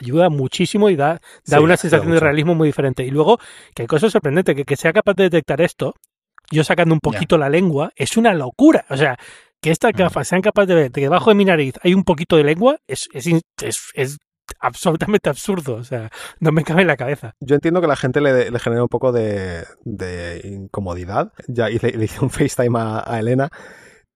[0.00, 3.04] ayuda muchísimo y da, da una sensación de realismo muy diferente.
[3.04, 3.38] Y luego,
[3.72, 5.94] que hay cosas sorprendentes, que, que sea capaz de detectar esto
[6.50, 8.84] yo sacando un poquito la lengua, es una locura.
[8.90, 9.16] O sea,
[9.60, 12.36] que estas gafas sean capaces de ver que debajo de mi nariz hay un poquito
[12.36, 13.26] de lengua, es, es,
[13.94, 14.18] es,
[14.60, 15.74] absolutamente absurdo.
[15.74, 17.34] O sea, no me cabe en la cabeza.
[17.40, 21.32] Yo entiendo que la gente le, le genera un poco de, de incomodidad.
[21.48, 23.50] Ya hice, le hice un FaceTime a, a Elena.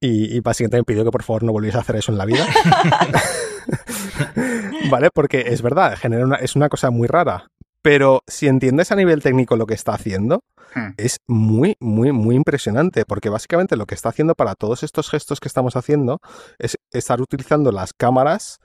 [0.00, 2.24] Y, y, básicamente me pidió que por favor no volviese a hacer eso en la
[2.24, 2.44] vida.
[4.90, 5.10] ¿Vale?
[5.14, 7.46] Porque es verdad, genera una, es una cosa muy rara.
[7.82, 10.40] Pero si entiendes a nivel técnico lo que está haciendo,
[10.74, 10.94] Hmm.
[10.96, 15.40] es muy, muy, muy impresionante, porque básicamente lo que está haciendo para todos estos gestos
[15.40, 16.18] que estamos haciendo
[16.58, 18.58] es estar utilizando las cámaras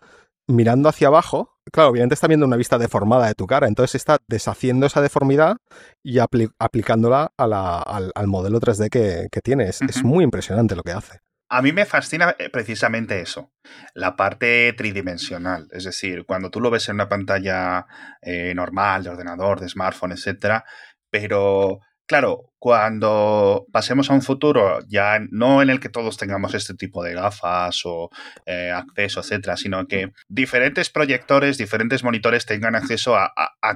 [0.48, 1.54] mirando hacia abajo.
[1.72, 5.58] Claro, obviamente está viendo una vista deformada de tu cara, entonces está deshaciendo esa deformidad
[6.02, 9.82] y aplicándola al, modelo 3D que, tienes.
[9.82, 11.20] Es muy impresionante lo que hace.
[11.50, 13.54] A mí me fascina eh, precisamente eso,
[13.94, 15.68] la parte tridimensional.
[15.72, 17.86] Es decir, cuando tú lo ves en una pantalla
[18.22, 20.66] eh, normal, de ordenador, de smartphone, etcétera,
[21.10, 26.74] pero Claro, cuando pasemos a un futuro ya no en el que todos tengamos este
[26.74, 28.10] tipo de gafas o
[28.46, 33.34] eh, acceso, etcétera, sino que diferentes proyectores, diferentes monitores tengan acceso a,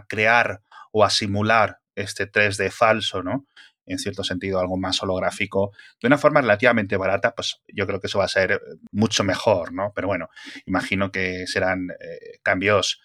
[0.07, 0.61] crear
[0.93, 3.47] o a simular este 3D falso, ¿no?
[3.86, 5.71] En cierto sentido, algo más holográfico,
[6.01, 8.61] de una forma relativamente barata, pues yo creo que eso va a ser
[8.91, 9.91] mucho mejor, ¿no?
[9.95, 10.29] Pero bueno,
[10.65, 13.01] imagino que serán eh, cambios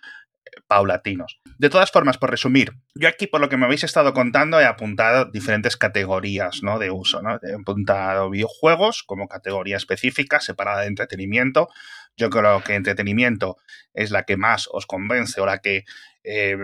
[0.67, 1.41] paulatinos.
[1.59, 4.65] De todas formas, por resumir, yo aquí por lo que me habéis estado contando he
[4.65, 6.79] apuntado diferentes categorías ¿no?
[6.79, 7.23] de uso.
[7.23, 7.39] ¿no?
[7.43, 11.69] He apuntado videojuegos como categoría específica, separada de entretenimiento.
[12.17, 13.57] Yo creo que entretenimiento
[13.95, 15.85] es la que más os convence o la que
[16.25, 16.57] eh,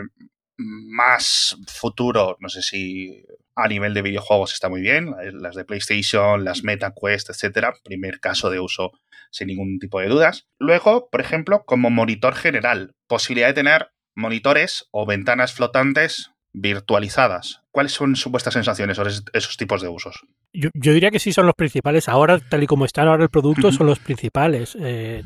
[0.56, 3.24] más futuro, no sé si
[3.55, 8.50] a nivel de videojuegos está muy bien, las de PlayStation, las MetaQuest, etcétera, primer caso
[8.50, 8.92] de uso
[9.30, 10.46] sin ningún tipo de dudas.
[10.59, 17.62] Luego, por ejemplo, como monitor general, posibilidad de tener monitores o ventanas flotantes virtualizadas.
[17.70, 20.20] ¿Cuáles son vuestras sensaciones sobre esos tipos de usos?
[20.53, 22.09] Yo, diría que sí son los principales.
[22.09, 24.76] Ahora, tal y como están ahora el producto, son los principales.
[24.78, 25.22] Eh,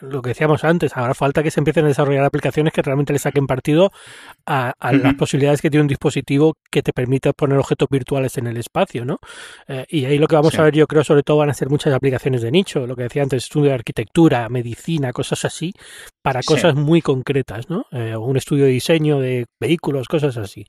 [0.00, 3.18] lo que decíamos antes, ahora falta que se empiecen a desarrollar aplicaciones que realmente le
[3.18, 3.92] saquen partido
[4.46, 8.56] a, las posibilidades que tiene un dispositivo que te permite poner objetos virtuales en el
[8.56, 9.18] espacio, ¿no?
[9.68, 11.68] Eh, y ahí lo que vamos a ver, yo creo, sobre todo van a ser
[11.68, 15.72] muchas aplicaciones de nicho, lo que decía antes, estudio de arquitectura, medicina, cosas así,
[16.22, 17.86] para cosas muy concretas, ¿no?
[17.90, 20.64] Eh, un estudio de diseño de vehículos, cosas así.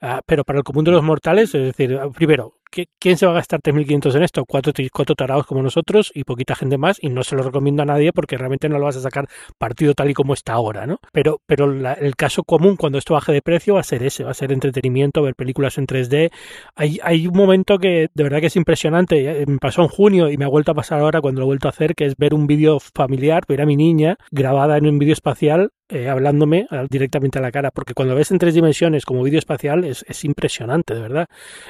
[0.00, 3.36] Ah, pero para el común de los mortales, es decir, primero, ¿quién se va a
[3.36, 4.44] gastar 3.500 en esto?
[4.44, 7.86] Cuatro, cuatro tarados como nosotros y poquita gente más y no se lo recomiendo a
[7.86, 10.98] nadie porque realmente no lo vas a sacar partido tal y como está ahora, ¿no?
[11.12, 14.30] Pero, pero el caso común cuando esto baje de precio va a ser ese, va
[14.30, 16.30] a ser entretenimiento, ver películas en 3D.
[16.76, 20.36] Hay, hay un momento que de verdad que es impresionante, me pasó en junio y
[20.36, 22.34] me ha vuelto a pasar ahora cuando lo he vuelto a hacer, que es ver
[22.34, 27.38] un vídeo familiar, ver a mi niña grabada en un vídeo espacial eh, hablándome directamente
[27.38, 30.94] a la cara, porque cuando ves en tres dimensiones como vídeo espacial es, es, impresionante,
[30.94, 31.26] de verdad.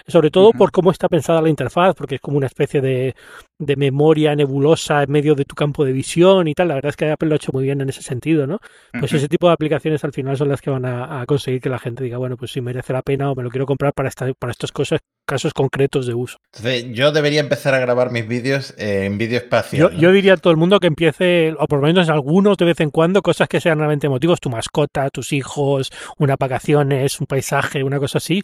[0.06, 3.14] Sobre todo por cómo está pensada la interfaz, porque es como una especie de,
[3.58, 6.68] de, memoria nebulosa en medio de tu campo de visión y tal.
[6.68, 8.58] La verdad es que Apple lo ha hecho muy bien en ese sentido, ¿no?
[8.98, 11.78] Pues ese tipo de aplicaciones al final son las que van a, conseguir que la
[11.78, 14.32] gente diga, bueno, pues si merece la pena o me lo quiero comprar para, esta,
[14.34, 16.38] para estas cosas, casos concretos de uso.
[16.54, 19.92] Entonces, yo debería empezar a grabar mis vídeos en vídeo espacial.
[19.92, 22.64] Yo, yo diría a todo el mundo que empiece, o por lo menos algunos de
[22.64, 27.26] vez en cuando, cosas que sean realmente motivos, tu mascota, tus hijos, unas vacaciones, un
[27.26, 28.42] paisaje, una cosa así,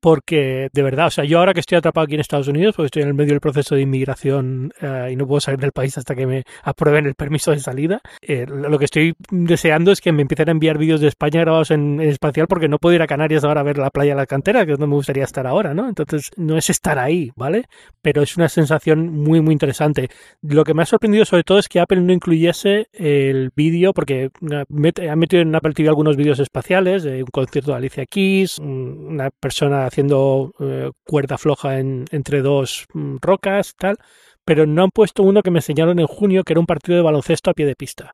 [0.00, 2.86] porque de verdad, o sea, yo ahora que estoy atrapado aquí en Estados Unidos, porque
[2.86, 5.96] estoy en el medio del proceso de inmigración eh, y no puedo salir del país
[5.96, 10.12] hasta que me aprueben el permiso de salida, eh, lo que estoy deseando es que
[10.12, 13.06] me empiecen a enviar vídeos de España grabados en, espacial porque no puedo ir a
[13.06, 15.46] Canarias ahora a ver la playa de la cantera, que es donde me gustaría estar
[15.46, 15.88] ahora, ¿no?
[15.88, 17.64] Entonces, no es estar ahí, ¿vale?
[18.02, 20.08] Pero es una sensación muy, muy interesante.
[20.42, 24.30] Lo que me ha sorprendido sobre todo es que Apple no incluyese el vídeo, porque
[24.50, 28.58] eh, ha metido en Apple TV algunos vídeos espaciales de un concierto de Alicia Keys,
[28.58, 33.96] una persona haciendo eh, cuerda floja entre dos mm, rocas, tal,
[34.44, 37.02] pero no han puesto uno que me enseñaron en junio, que era un partido de
[37.02, 38.12] baloncesto a pie de pista.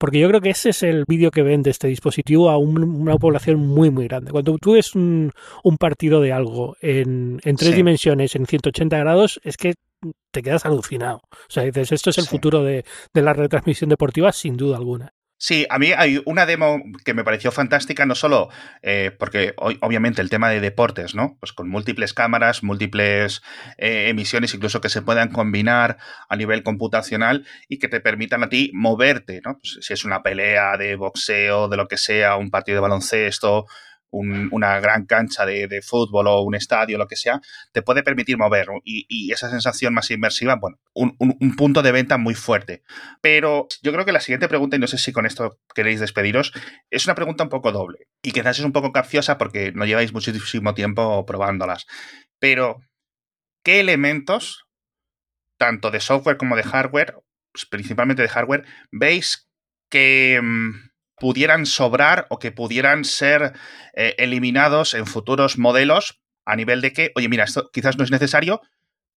[0.00, 3.58] Porque yo creo que ese es el vídeo que vende este dispositivo a una población
[3.58, 4.30] muy, muy grande.
[4.30, 5.30] Cuando tú ves un,
[5.78, 9.74] partido de algo en, tres dimensiones, en 180 grados, es que
[10.30, 11.20] te quedas alucinado.
[11.30, 15.12] O sea, dices, esto es el futuro de, de la retransmisión deportiva, sin duda alguna.
[15.42, 18.50] Sí, a mí hay una demo que me pareció fantástica, no solo
[18.82, 21.38] eh, porque obviamente el tema de deportes, ¿no?
[21.40, 23.40] Pues con múltiples cámaras, múltiples
[23.78, 25.96] eh, emisiones, incluso que se puedan combinar
[26.28, 29.58] a nivel computacional y que te permitan a ti moverte, ¿no?
[29.58, 33.64] Pues si es una pelea de boxeo, de lo que sea, un partido de baloncesto,
[34.10, 37.40] una gran cancha de, fútbol o un estadio, lo que sea,
[37.72, 42.34] te puede permitir mover y, esa sensación más inmersiva, bueno, un, punto de venta muy
[42.34, 42.82] fuerte.
[43.20, 46.52] Pero yo creo que la siguiente pregunta, y no sé si con esto queréis despediros,
[46.90, 50.12] es una pregunta un poco doble y quizás es un poco capciosa porque no lleváis
[50.12, 51.86] muchísimo tiempo probándolas.
[52.38, 52.80] Pero,
[53.64, 54.66] ¿qué elementos,
[55.58, 57.16] tanto de software como de hardware,
[57.52, 59.48] pues principalmente de hardware, veis
[59.90, 60.89] que mm,
[61.20, 63.52] pudieran sobrar o que pudieran ser
[63.94, 68.10] eh, eliminados en futuros modelos a nivel de que, oye, mira, esto quizás no es
[68.10, 68.60] necesario,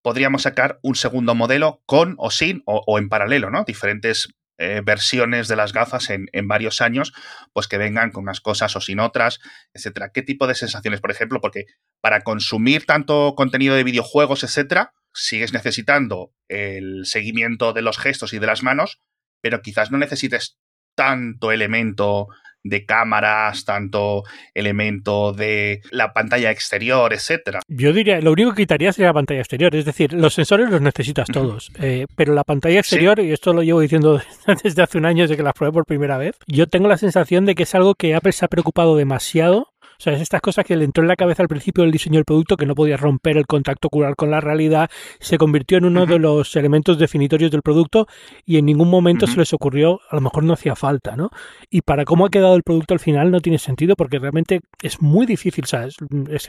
[0.04, 3.64] podríamos sacar un segundo modelo con o sin o, en paralelo, ¿no?
[3.64, 4.28] Diferentes
[4.60, 7.14] eh, versiones de las gafas en, en, varios años,
[7.54, 9.39] pues que vengan con unas cosas o sin otras,
[9.74, 10.12] etcétera.
[10.14, 11.41] ¿Qué tipo de sensaciones, por ejemplo?
[11.41, 11.66] Porque
[12.01, 18.39] para consumir tanto contenido de videojuegos, etcétera, sigues necesitando el seguimiento de los gestos y
[18.39, 18.99] de las manos,
[19.41, 20.58] pero quizás no necesites
[20.96, 22.28] tanto elemento
[22.64, 24.24] de cámaras, tanto
[24.54, 27.60] elemento de la pantalla exterior, etcétera.
[27.68, 30.82] Yo diría, lo único que quitaría sería la pantalla exterior, es decir, los sensores los
[30.82, 34.22] necesitas todos, eh, pero la pantalla exterior, y esto lo llevo diciendo
[34.64, 37.46] desde hace un año, desde que la probé por primera vez, yo tengo la sensación
[37.46, 40.66] de que es algo que Apple se ha preocupado demasiado o sea, es estas cosas
[40.66, 42.98] que le entró en la cabeza al principio del diseño del producto que no podía
[42.98, 44.89] romper el contacto ocular con la realidad,
[45.20, 48.08] se convirtió en uno de los elementos definitorios del producto
[48.46, 51.30] y en ningún momento se les ocurrió, a lo mejor no hacía falta, ¿no?
[51.70, 55.02] Y para cómo ha quedado el producto al final no tiene sentido porque realmente es
[55.02, 55.98] muy difícil, ¿sabes?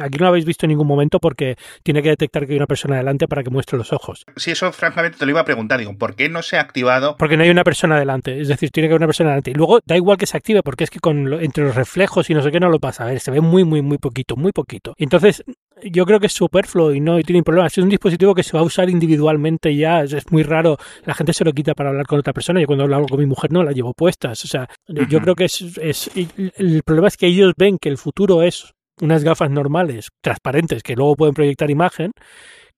[0.00, 2.66] aquí no lo habéis visto en ningún momento porque tiene que detectar que hay una
[2.66, 4.24] persona delante para que muestre los ojos.
[4.36, 7.16] Sí, eso francamente te lo iba a preguntar, digo, ¿por qué no se ha activado?
[7.16, 9.50] Porque no hay una persona delante, es decir, tiene que haber una persona delante.
[9.50, 12.34] Y luego da igual que se active porque es que con entre los reflejos y
[12.34, 14.52] no sé qué no lo pasa, a ver, se ve muy, muy, muy poquito, muy
[14.52, 14.94] poquito.
[14.98, 15.44] Entonces,
[15.82, 17.66] yo creo que es superfluo y no tiene problema.
[17.66, 20.02] Es un dispositivo que se va a usar individualmente ya.
[20.02, 20.76] Es, muy raro.
[21.04, 22.60] La gente se lo quita para hablar con otra persona.
[22.60, 24.44] Yo cuando hablo con mi mujer no la llevo puestas.
[24.44, 26.10] O sea, yo creo que es, es.
[26.14, 30.94] El problema es que ellos ven que el futuro es unas gafas normales, transparentes, que
[30.94, 32.12] luego pueden proyectar imagen,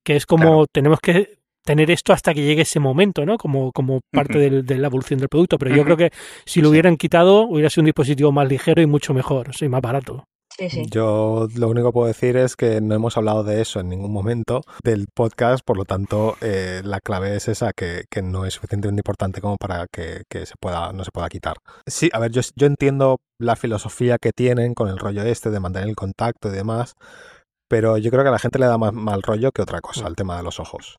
[0.03, 1.37] que es como tenemos que
[1.67, 3.37] tener esto hasta que llegue ese momento, ¿no?
[3.37, 5.59] Como, como parte de la evolución del producto.
[5.59, 6.11] Pero yo creo que
[6.45, 9.83] si lo hubieran quitado, hubiera sido un dispositivo más ligero y mucho mejor, o más
[9.83, 10.25] barato.
[10.90, 14.12] Yo lo único que puedo decir es que no hemos hablado de eso en ningún
[14.12, 19.00] momento del podcast, por lo tanto eh, la clave es esa, que, no es suficientemente
[19.00, 21.57] importante como para que, se pueda, no se pueda quitar.
[21.86, 25.61] Sí, a ver, yo, yo entiendo la filosofía que tienen con el rollo este de
[25.61, 26.94] mantener el contacto y demás,
[27.68, 30.07] pero yo creo que a la gente le da más mal rollo que otra cosa,
[30.07, 30.96] el tema de los ojos.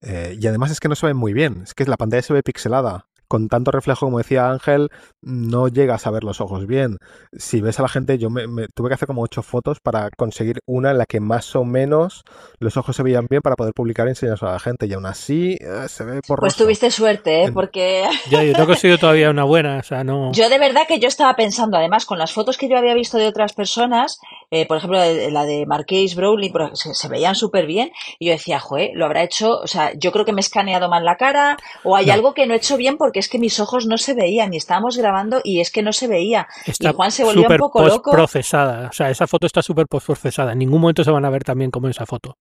[0.00, 2.32] Eh, y además es que no se ven muy bien, es que la pantalla se
[2.32, 4.88] ve pixelada con tanto reflejo como decía Ángel,
[5.22, 6.98] no llegas a ver los ojos bien.
[7.32, 10.60] Si ves a la gente, yo me, tuve que hacer como ocho fotos para conseguir
[10.66, 12.24] una en la que más o menos
[12.58, 14.86] los ojos se veían bien para poder publicar y enseñarlos a la gente.
[14.86, 17.52] Y aún así eh, se ve por Pues tuviste suerte, ¿eh?
[17.52, 18.04] porque...
[18.30, 20.32] yo no he conseguido todavía una buena, o sea, no...
[20.32, 23.18] Yo de verdad que yo estaba pensando, además, con las fotos que yo había visto
[23.18, 24.20] de otras personas,
[24.50, 28.58] eh, por ejemplo, la de Marqués Brownlee, se, se, veían súper bien, y yo decía,
[28.58, 31.56] joder, lo habrá hecho, o sea, yo creo que me he escaneado mal la cara,
[31.84, 34.14] o hay algo que no he hecho bien porque es que mis ojos no se
[34.14, 36.48] veían y estábamos grabando y es que no se veía.
[36.66, 38.10] y Juan se volvió un poco loco.
[38.10, 40.52] procesada, o sea, esa foto está súper procesada.
[40.52, 42.36] En ningún momento se van a ver también como esa foto.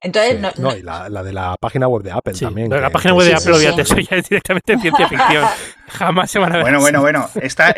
[0.00, 2.68] Entonces, no, y la, de la página web de Apple también.
[2.68, 5.44] la página web de Apple, obviamente, eso ya es directamente en ciencia ficción.
[5.88, 6.62] Jamás se van a ver.
[6.62, 7.28] Bueno, bueno, bueno.
[7.40, 7.74] Está,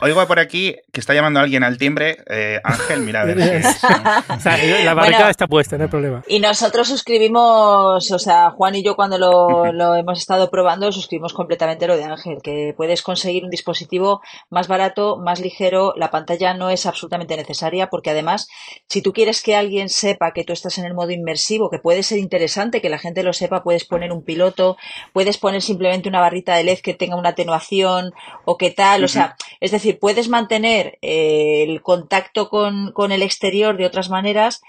[0.00, 2.18] oigo por aquí que está llamando a alguien al timbre.
[2.28, 3.36] Eh, Ángel, mira a ver.
[4.84, 6.22] la barricada está puesta, no hay problema.
[6.26, 11.34] Y nosotros suscribimos, o sea, Juan y yo cuando lo, lo hemos estado probando, suscribimos
[11.34, 14.20] completamente lo de Ángel, que puedes conseguir un dispositivo
[14.50, 15.92] más barato, más ligero.
[15.96, 18.48] La pantalla no es absolutamente necesaria porque además,
[18.88, 22.02] si tú quieres que alguien sepa que tú estás en el modo inmersivo, que puede
[22.02, 24.76] ser interesante que la gente lo sepa, puedes poner un piloto,
[25.12, 28.12] puedes poner simplemente una barrita de LED que tenga una atenuación
[28.44, 33.22] o qué tal, o sea, es decir, puedes mantener eh, el contacto con, con el
[33.22, 34.62] exterior de otras maneras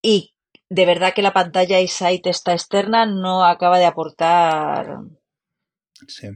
[0.00, 0.34] y
[0.68, 4.98] de verdad que la pantalla iSight esta externa no acaba de aportar.
[6.08, 6.28] Sí.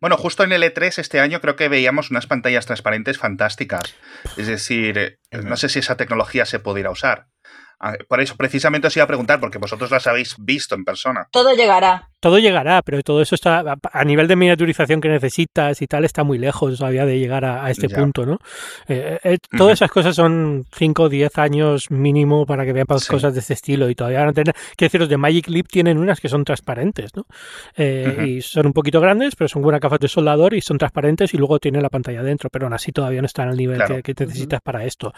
[0.00, 3.94] Bueno, justo en el E3 este año creo que veíamos unas pantallas transparentes fantásticas.
[4.36, 7.28] Es decir, no sé si esa tecnología se pudiera usar.
[7.82, 11.26] Ah, por eso, precisamente os iba a preguntar, porque vosotros las habéis visto en persona.
[11.30, 12.10] Todo llegará.
[12.20, 16.22] Todo llegará, pero todo eso está a nivel de miniaturización que necesitas y tal, está
[16.22, 18.36] muy lejos todavía de llegar a, este punto, ¿no?
[18.86, 23.32] Eh, eh, todas esas cosas son 5 o 10 años mínimo para que vean cosas
[23.32, 24.54] de este estilo y todavía van a tener.
[24.76, 27.24] Quiero deciros, de Magic Leap tienen unas que son transparentes, ¿no?
[27.74, 31.32] Eh, y son un poquito grandes, pero son buenas gafas de soldador y son transparentes
[31.32, 34.14] y luego tienen la pantalla dentro, pero aún así todavía no están al nivel que,
[34.18, 35.14] necesitas para esto.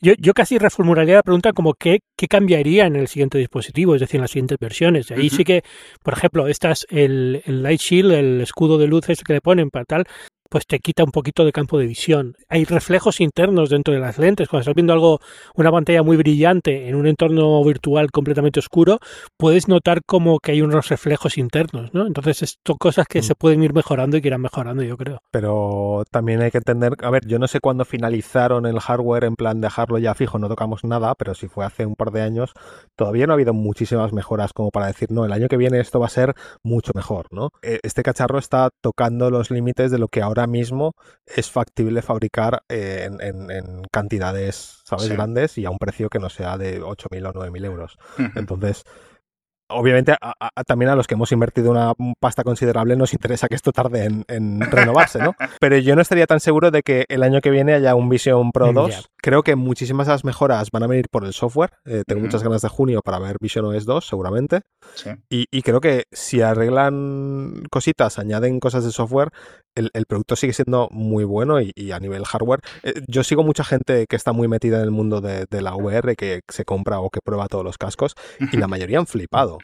[0.00, 4.00] Yo, yo casi reformularía la pregunta como ¿qué, qué cambiaría en el siguiente dispositivo, es
[4.00, 5.10] decir, en las siguientes versiones.
[5.10, 5.62] Ahí sí que,
[6.02, 9.84] por ejemplo, estas, el, el Light Shield, el escudo de luces que le ponen para
[9.84, 10.04] tal,
[10.50, 12.36] pues te quita un poquito de campo de visión.
[12.48, 14.48] Hay reflejos internos dentro de las lentes.
[14.48, 15.20] Cuando estás viendo algo,
[15.54, 18.98] una pantalla muy brillante en un entorno virtual completamente oscuro,
[19.36, 22.06] puedes notar como que hay unos reflejos internos, ¿no?
[22.06, 23.22] Entonces, son cosas que mm.
[23.22, 25.20] se pueden ir mejorando y que irán mejorando, yo creo.
[25.30, 29.36] Pero también hay que entender, a ver, yo no sé cuándo finalizaron el hardware en
[29.36, 32.52] plan dejarlo ya fijo, no tocamos nada, pero si fue hace un par de años,
[32.96, 36.00] todavía no ha habido muchísimas mejoras como para decir, no, el año que viene esto
[36.00, 37.50] va a ser mucho mejor, ¿no?
[37.62, 40.92] E, este cacharro está tocando los límites de lo que ahora ahora mismo
[41.26, 45.08] es factible fabricar eh, en, cantidades, ¿sabes?
[45.08, 47.98] Grandes y a un precio que no sea de 8.000 o 9.000 euros.
[48.34, 48.84] Entonces,
[49.68, 50.14] obviamente
[50.66, 54.60] también a los que hemos invertido una pasta considerable nos interesa que esto tarde en,
[54.60, 55.34] renovarse, ¿no?
[55.60, 58.52] Pero yo no estaría tan seguro de que el año que viene haya un Vision
[58.52, 59.10] Pro 2.
[59.18, 61.70] Creo que muchísimas de las mejoras van a venir por el software.
[61.84, 64.60] Eh, tengo muchas ganas de junio para ver Vision OS 2, seguramente.
[65.28, 69.30] Y, creo que si arreglan cositas, añaden cosas de software,
[69.74, 72.60] el, producto sigue siendo muy bueno y, a nivel hardware.
[72.82, 75.74] Eh, yo sigo mucha gente que está muy metida en el mundo de, de la
[75.74, 78.14] VR, que se compra o que prueba todos los cascos,
[78.52, 79.58] y la mayoría han flipado.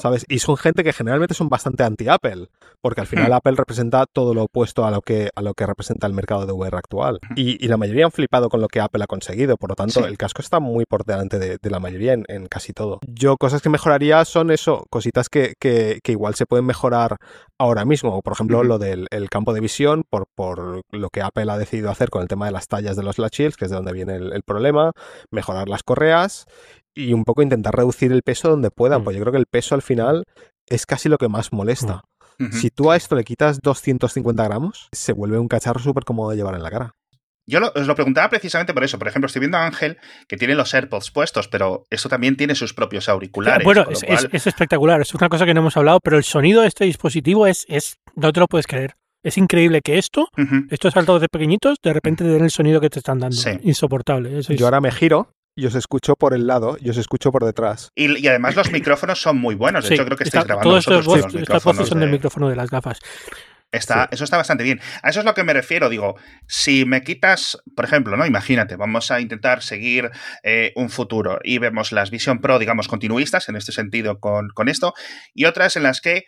[0.00, 0.24] ¿Sabes?
[0.28, 2.48] Y son gente que generalmente son bastante anti-Apple,
[2.80, 3.34] porque al final hmm.
[3.34, 6.52] Apple representa todo lo opuesto a lo que, a lo que representa el mercado de
[6.52, 7.20] VR actual.
[7.28, 7.34] Hmm.
[7.36, 10.18] Y, la mayoría han flipado con lo que Apple ha conseguido, por lo tanto, el
[10.18, 13.00] casco está muy por delante de, la mayoría en, casi todo.
[13.06, 17.16] Yo, cosas que mejoraría son eso, cositas que, que, igual se pueden mejorar
[17.58, 21.58] ahora mismo, por ejemplo, lo del campo de visión, por, por lo que Apple ha
[21.58, 23.76] decidido hacer con el tema de las tallas de los latch shields, que es de
[23.76, 24.92] donde viene el, el problema,
[25.30, 26.46] mejorar las correas
[26.94, 29.04] y un poco intentar reducir el peso donde puedan, mm.
[29.04, 30.24] pues yo creo que el peso al final
[30.66, 32.02] es casi lo que más molesta.
[32.38, 32.52] Mm.
[32.52, 36.36] Si tú a esto le quitas 250 gramos, se vuelve un cacharro súper cómodo de
[36.36, 36.94] llevar en la cara.
[37.46, 38.98] Yo os lo preguntaba precisamente por eso.
[38.98, 42.54] Por ejemplo, estoy viendo a Ángel que tiene los AirPods puestos, pero esto también tiene
[42.54, 43.64] sus propios auriculares.
[43.64, 45.02] Bueno, es, espectacular.
[45.02, 47.98] Es una cosa que no hemos hablado, pero el sonido de este dispositivo es, es
[48.14, 48.94] no te lo puedes creer.
[49.22, 50.28] Es increíble que esto,
[50.70, 53.36] estos altavoces pequeñitos, de repente den el sonido que te están dando.
[53.62, 54.42] Insoportable.
[54.42, 57.90] Yo ahora me giro y os escucho por el lado y os escucho por detrás.
[57.94, 59.88] Y, además los micrófonos son muy buenos.
[59.88, 62.70] De hecho, creo que estáis grabando todos estos, estas voces son del micrófono de las
[62.70, 62.98] gafas.
[63.70, 64.80] Está, Eso está bastante bien.
[65.02, 65.88] A eso es lo que me refiero.
[65.88, 66.14] Digo,
[66.46, 68.24] si me quitas, por ejemplo, ¿no?
[68.24, 70.10] Imagínate, vamos a intentar seguir
[70.44, 74.68] eh, un futuro y vemos las Vision Pro, digamos, continuistas en este sentido con, con
[74.68, 74.94] esto,
[75.34, 76.24] y otras en las que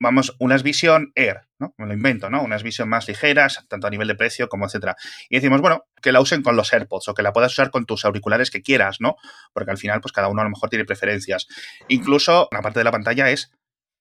[0.00, 1.74] vamos, unas Vision Air, ¿no?
[1.78, 2.42] Me lo invento, ¿no?
[2.42, 4.96] Unas Vision más ligeras, tanto a nivel de precio como etcétera.
[5.28, 7.86] Y decimos, bueno, que la usen con los AirPods o que la puedas usar con
[7.86, 9.16] tus auriculares que quieras, ¿no?
[9.52, 11.46] Porque al final, pues cada uno a lo mejor tiene preferencias.
[11.88, 13.50] Incluso, una parte de la pantalla es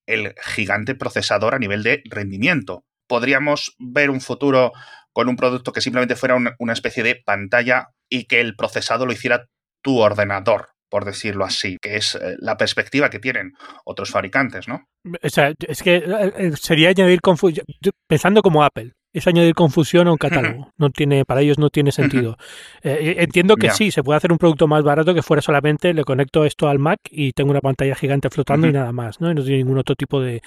[0.07, 2.85] el gigante procesador a nivel de rendimiento.
[3.07, 4.73] Podríamos ver un futuro
[5.13, 9.13] con un producto que simplemente fuera una especie de pantalla y que el procesado lo
[9.13, 9.47] hiciera
[9.83, 14.89] tu ordenador, por decirlo así, que es eh, la perspectiva que tienen otros fabricantes, ¿no?
[15.23, 17.65] O sea, es que eh, eh, sería añadir confusión,
[18.07, 20.71] pensando como Apple, es añadir confusión a un catálogo.
[20.77, 22.37] No tiene, para ellos no tiene sentido.
[22.83, 26.45] entiendo que sí, se puede hacer un producto más barato que fuera solamente le conecto
[26.45, 29.31] esto al Mac y tengo una pantalla gigante flotando y nada más, ¿no?
[29.31, 30.41] Y no tiene ningún otro tipo de,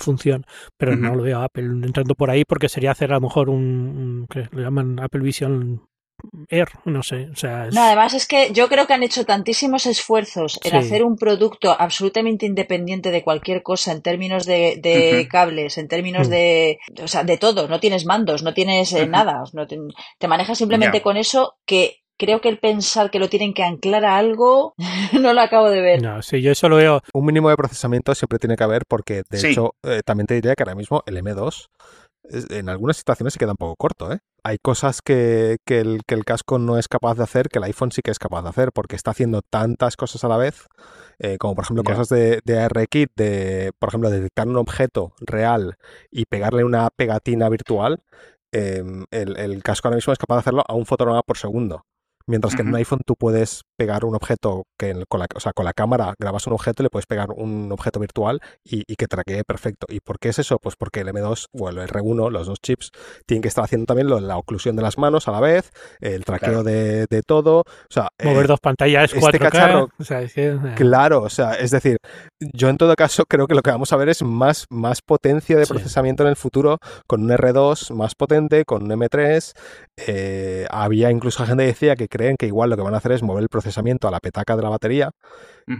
[0.00, 0.44] función.
[0.76, 3.48] Pero no lo veo a Apple entrando por ahí porque sería hacer a lo mejor
[3.48, 5.82] un, un lo llaman Apple Vision
[6.48, 7.28] Air, no sé.
[7.32, 11.04] O sea, no, además es que yo creo que han hecho tantísimos esfuerzos en hacer
[11.04, 16.30] un producto absolutamente independiente de cualquier cosa en términos de, cables, en términos mm.
[16.30, 17.68] de, o sea, de todo.
[17.68, 19.44] No tienes mandos, no tienes eh, nada.
[19.52, 19.78] No te,
[20.26, 24.16] manejas simplemente con eso que creo que el pensar que lo tienen que anclar a
[24.16, 24.74] algo
[25.20, 26.02] no lo acabo de ver.
[26.02, 27.02] No, sí, yo eso lo veo.
[27.12, 30.54] Un mínimo de procesamiento siempre tiene que haber porque, de hecho, eh, también te diría
[30.54, 31.68] que ahora mismo el M2
[32.32, 34.12] en algunas situaciones se queda un poco corto.
[34.12, 34.20] ¿eh?
[34.44, 38.10] Hay cosas que, el, casco no es capaz de hacer, que el iPhone sí que
[38.10, 40.66] es capaz de hacer, porque está haciendo tantas cosas a la vez,
[41.18, 45.76] eh, como por ejemplo cosas de, de ARKit, de, por ejemplo, detectar un objeto real
[46.10, 48.02] y pegarle una pegatina virtual.
[48.52, 51.86] Em, el, casco ahora mismo es capaz de hacerlo a un fotograma por segundo.
[52.26, 55.52] Mientras que en un iPhone tú puedes pegar un objeto que con la, o sea,
[55.52, 59.06] con la cámara grabas un objeto y le puedes pegar un objeto virtual y, que
[59.06, 59.86] traquee perfecto.
[59.88, 60.58] ¿Y por qué es eso?
[60.58, 62.90] Pues porque el M2 o el R1, los dos chips,
[63.26, 65.70] tienen que estar haciendo también la oclusión de las manos a la vez,
[66.00, 67.60] el traqueo de, todo.
[67.60, 69.26] O sea, Mover eh, dos pantallas, 4K.
[69.26, 70.74] Este cacharro, eh.
[70.76, 71.96] Claro, o sea, es decir,
[72.40, 75.56] yo en todo caso creo que lo que vamos a ver es más, más potencia
[75.56, 79.52] de procesamiento en el futuro con un R2 más potente, con un M3.
[80.06, 83.12] Eh, había incluso gente que decía que creen que igual lo que van a hacer
[83.12, 85.10] es mover el procesamiento a la petaca de la batería,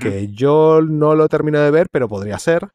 [0.01, 2.70] que yo no lo termino de ver, pero podría ser.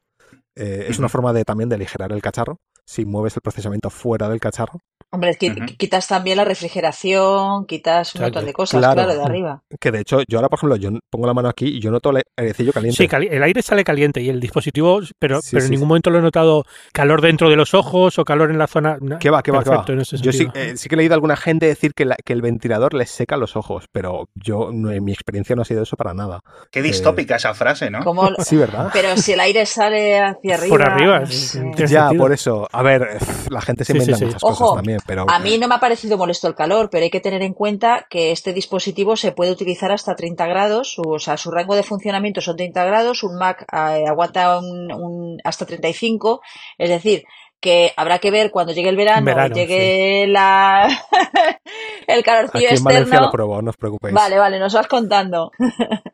[0.54, 4.28] Eh, es una forma de también de aligerar el cacharro si mueves el procesamiento fuera
[4.28, 4.78] del cacharro.
[5.10, 9.06] Hombre, quitas también la refrigeración, quitas un montón de cosas, claro.
[9.06, 9.62] de arriba.
[9.80, 12.10] Que de hecho, yo ahora, por ejemplo, yo pongo la mano aquí y yo noto
[12.10, 12.96] el airecillo caliente.
[12.96, 16.22] Sí, el aire sale caliente y el dispositivo, pero, pero en ningún momento lo he
[16.22, 18.98] notado calor dentro de los ojos o calor en la zona.
[19.18, 19.84] ¿Qué va, qué va, qué va?
[19.86, 23.10] Yo eh, sí, que he leído a alguna gente decir que, que el ventilador les
[23.10, 26.40] seca los ojos, pero yo, en mi experiencia no ha sido eso para nada.
[26.70, 28.00] Qué distópica esa frase, ¿no?
[28.44, 28.90] Sí, ¿verdad?
[28.92, 30.68] Pero si el aire sale hacia arriba.
[30.68, 31.24] Por arriba,
[31.86, 32.68] Ya, por eso.
[32.72, 33.18] A ver,
[33.50, 35.26] la gente se inventa muchas cosas también, pero.
[35.28, 38.06] A mí no me ha parecido molesto el calor, pero hay que tener en cuenta
[38.08, 42.40] que este dispositivo se puede utilizar hasta 30 grados, o sea, su rango de funcionamiento
[42.40, 46.40] son 30 grados, un Mac eh, aguanta un, hasta 35,
[46.78, 47.24] es decir,
[47.60, 50.88] que habrá que ver cuando llegue el verano, llegue la
[52.06, 54.14] el calorcillo Aquí en Valencia lo probó, no os preocupéis.
[54.14, 55.50] Vale, vale, nos vas contando.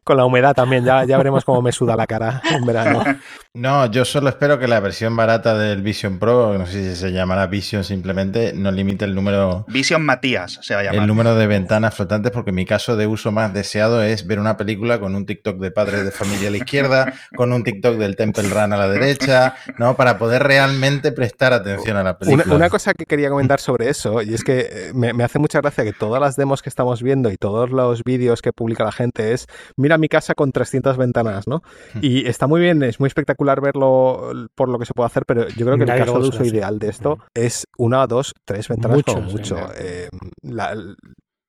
[0.04, 3.02] Con la humedad también, ya, ya veremos cómo me suda la cara en verano.
[3.56, 7.12] No, yo solo espero que la versión barata del Vision Pro, no sé si se
[7.12, 9.64] llamará Vision simplemente, no limite el número...
[9.68, 11.02] Vision Matías se va a llamar.
[11.02, 14.56] El número de ventanas flotantes, porque mi caso de uso más deseado es ver una
[14.56, 18.16] película con un TikTok de padres de familia a la izquierda, con un TikTok del
[18.16, 19.94] Temple Run a la derecha, ¿no?
[19.94, 22.52] Para poder realmente prestar atención a la película.
[22.52, 25.60] Una, cosa que quería comentar sobre eso, y es que eh, me, me hace mucha
[25.60, 28.90] gracia que todas las demos que estamos viendo y todos los vídeos que publica la
[28.90, 29.46] gente es,
[29.76, 31.62] mira mi casa con 300 ventanas, ¿no?
[31.92, 32.00] Hmm.
[32.02, 35.48] Y está muy bien, es muy espectacular verlo por lo que se puede hacer, pero
[35.48, 39.02] yo creo que el caso de uso ideal de esto es una, dos, tres ventanas
[39.04, 39.56] como mucho.
[39.76, 40.08] Eh,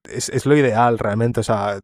[0.08, 1.40] es, es, lo ideal realmente.
[1.40, 1.80] O sea,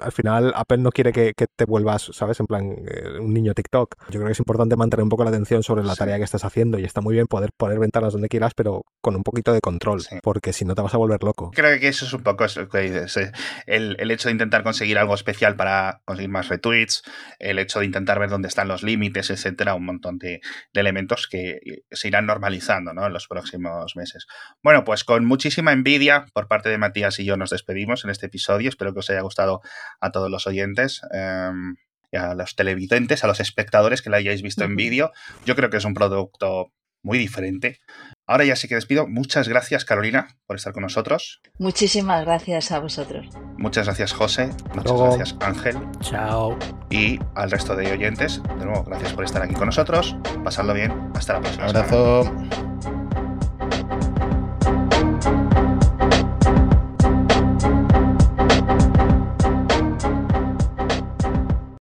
[0.00, 2.40] al final Apple no quiere que, te vuelvas, ¿sabes?
[2.40, 3.94] En plan, eh, un niño TikTok.
[4.06, 6.44] Yo creo que es importante mantener un poco la atención sobre la tarea que estás
[6.44, 9.60] haciendo y está muy bien poder poner ventanas donde quieras, pero con un poquito de
[9.60, 11.50] control, porque si no te vas a volver loco.
[11.54, 13.16] Creo que eso es un poco eso que dices.
[13.16, 13.32] Eh.
[13.66, 17.02] El, el, hecho de intentar conseguir algo especial para conseguir más retweets,
[17.38, 20.40] el hecho de intentar ver dónde están los límites, etcétera, un montón de,
[20.72, 21.60] de elementos que
[21.90, 23.06] se irán normalizando ¿no?
[23.06, 24.26] en los próximos meses.
[24.62, 28.26] Bueno, pues con muchísima envidia por parte de Matías y yo nos despedimos en este
[28.26, 28.68] episodio.
[28.68, 29.60] Espero que os haya gustado
[30.00, 31.02] a todos los oyentes.
[31.12, 31.76] Em,
[32.16, 35.12] a los televidentes, a los espectadores que la hayáis visto en vídeo.
[35.44, 36.72] Yo creo que es un producto
[37.02, 37.80] muy diferente.
[38.26, 39.06] Ahora ya sí que despido.
[39.06, 41.42] Muchas gracias, Carolina, por estar con nosotros.
[41.58, 43.26] Muchísimas gracias a vosotros.
[43.58, 44.48] Muchas gracias, José.
[44.74, 45.76] Muchas gracias, Ángel.
[46.00, 46.58] Chao.
[46.90, 50.16] Y al resto de oyentes, de nuevo, gracias por estar aquí con nosotros.
[50.42, 50.92] Pasadlo bien.
[51.14, 51.68] Hasta la próxima.
[51.68, 53.03] Un abrazo.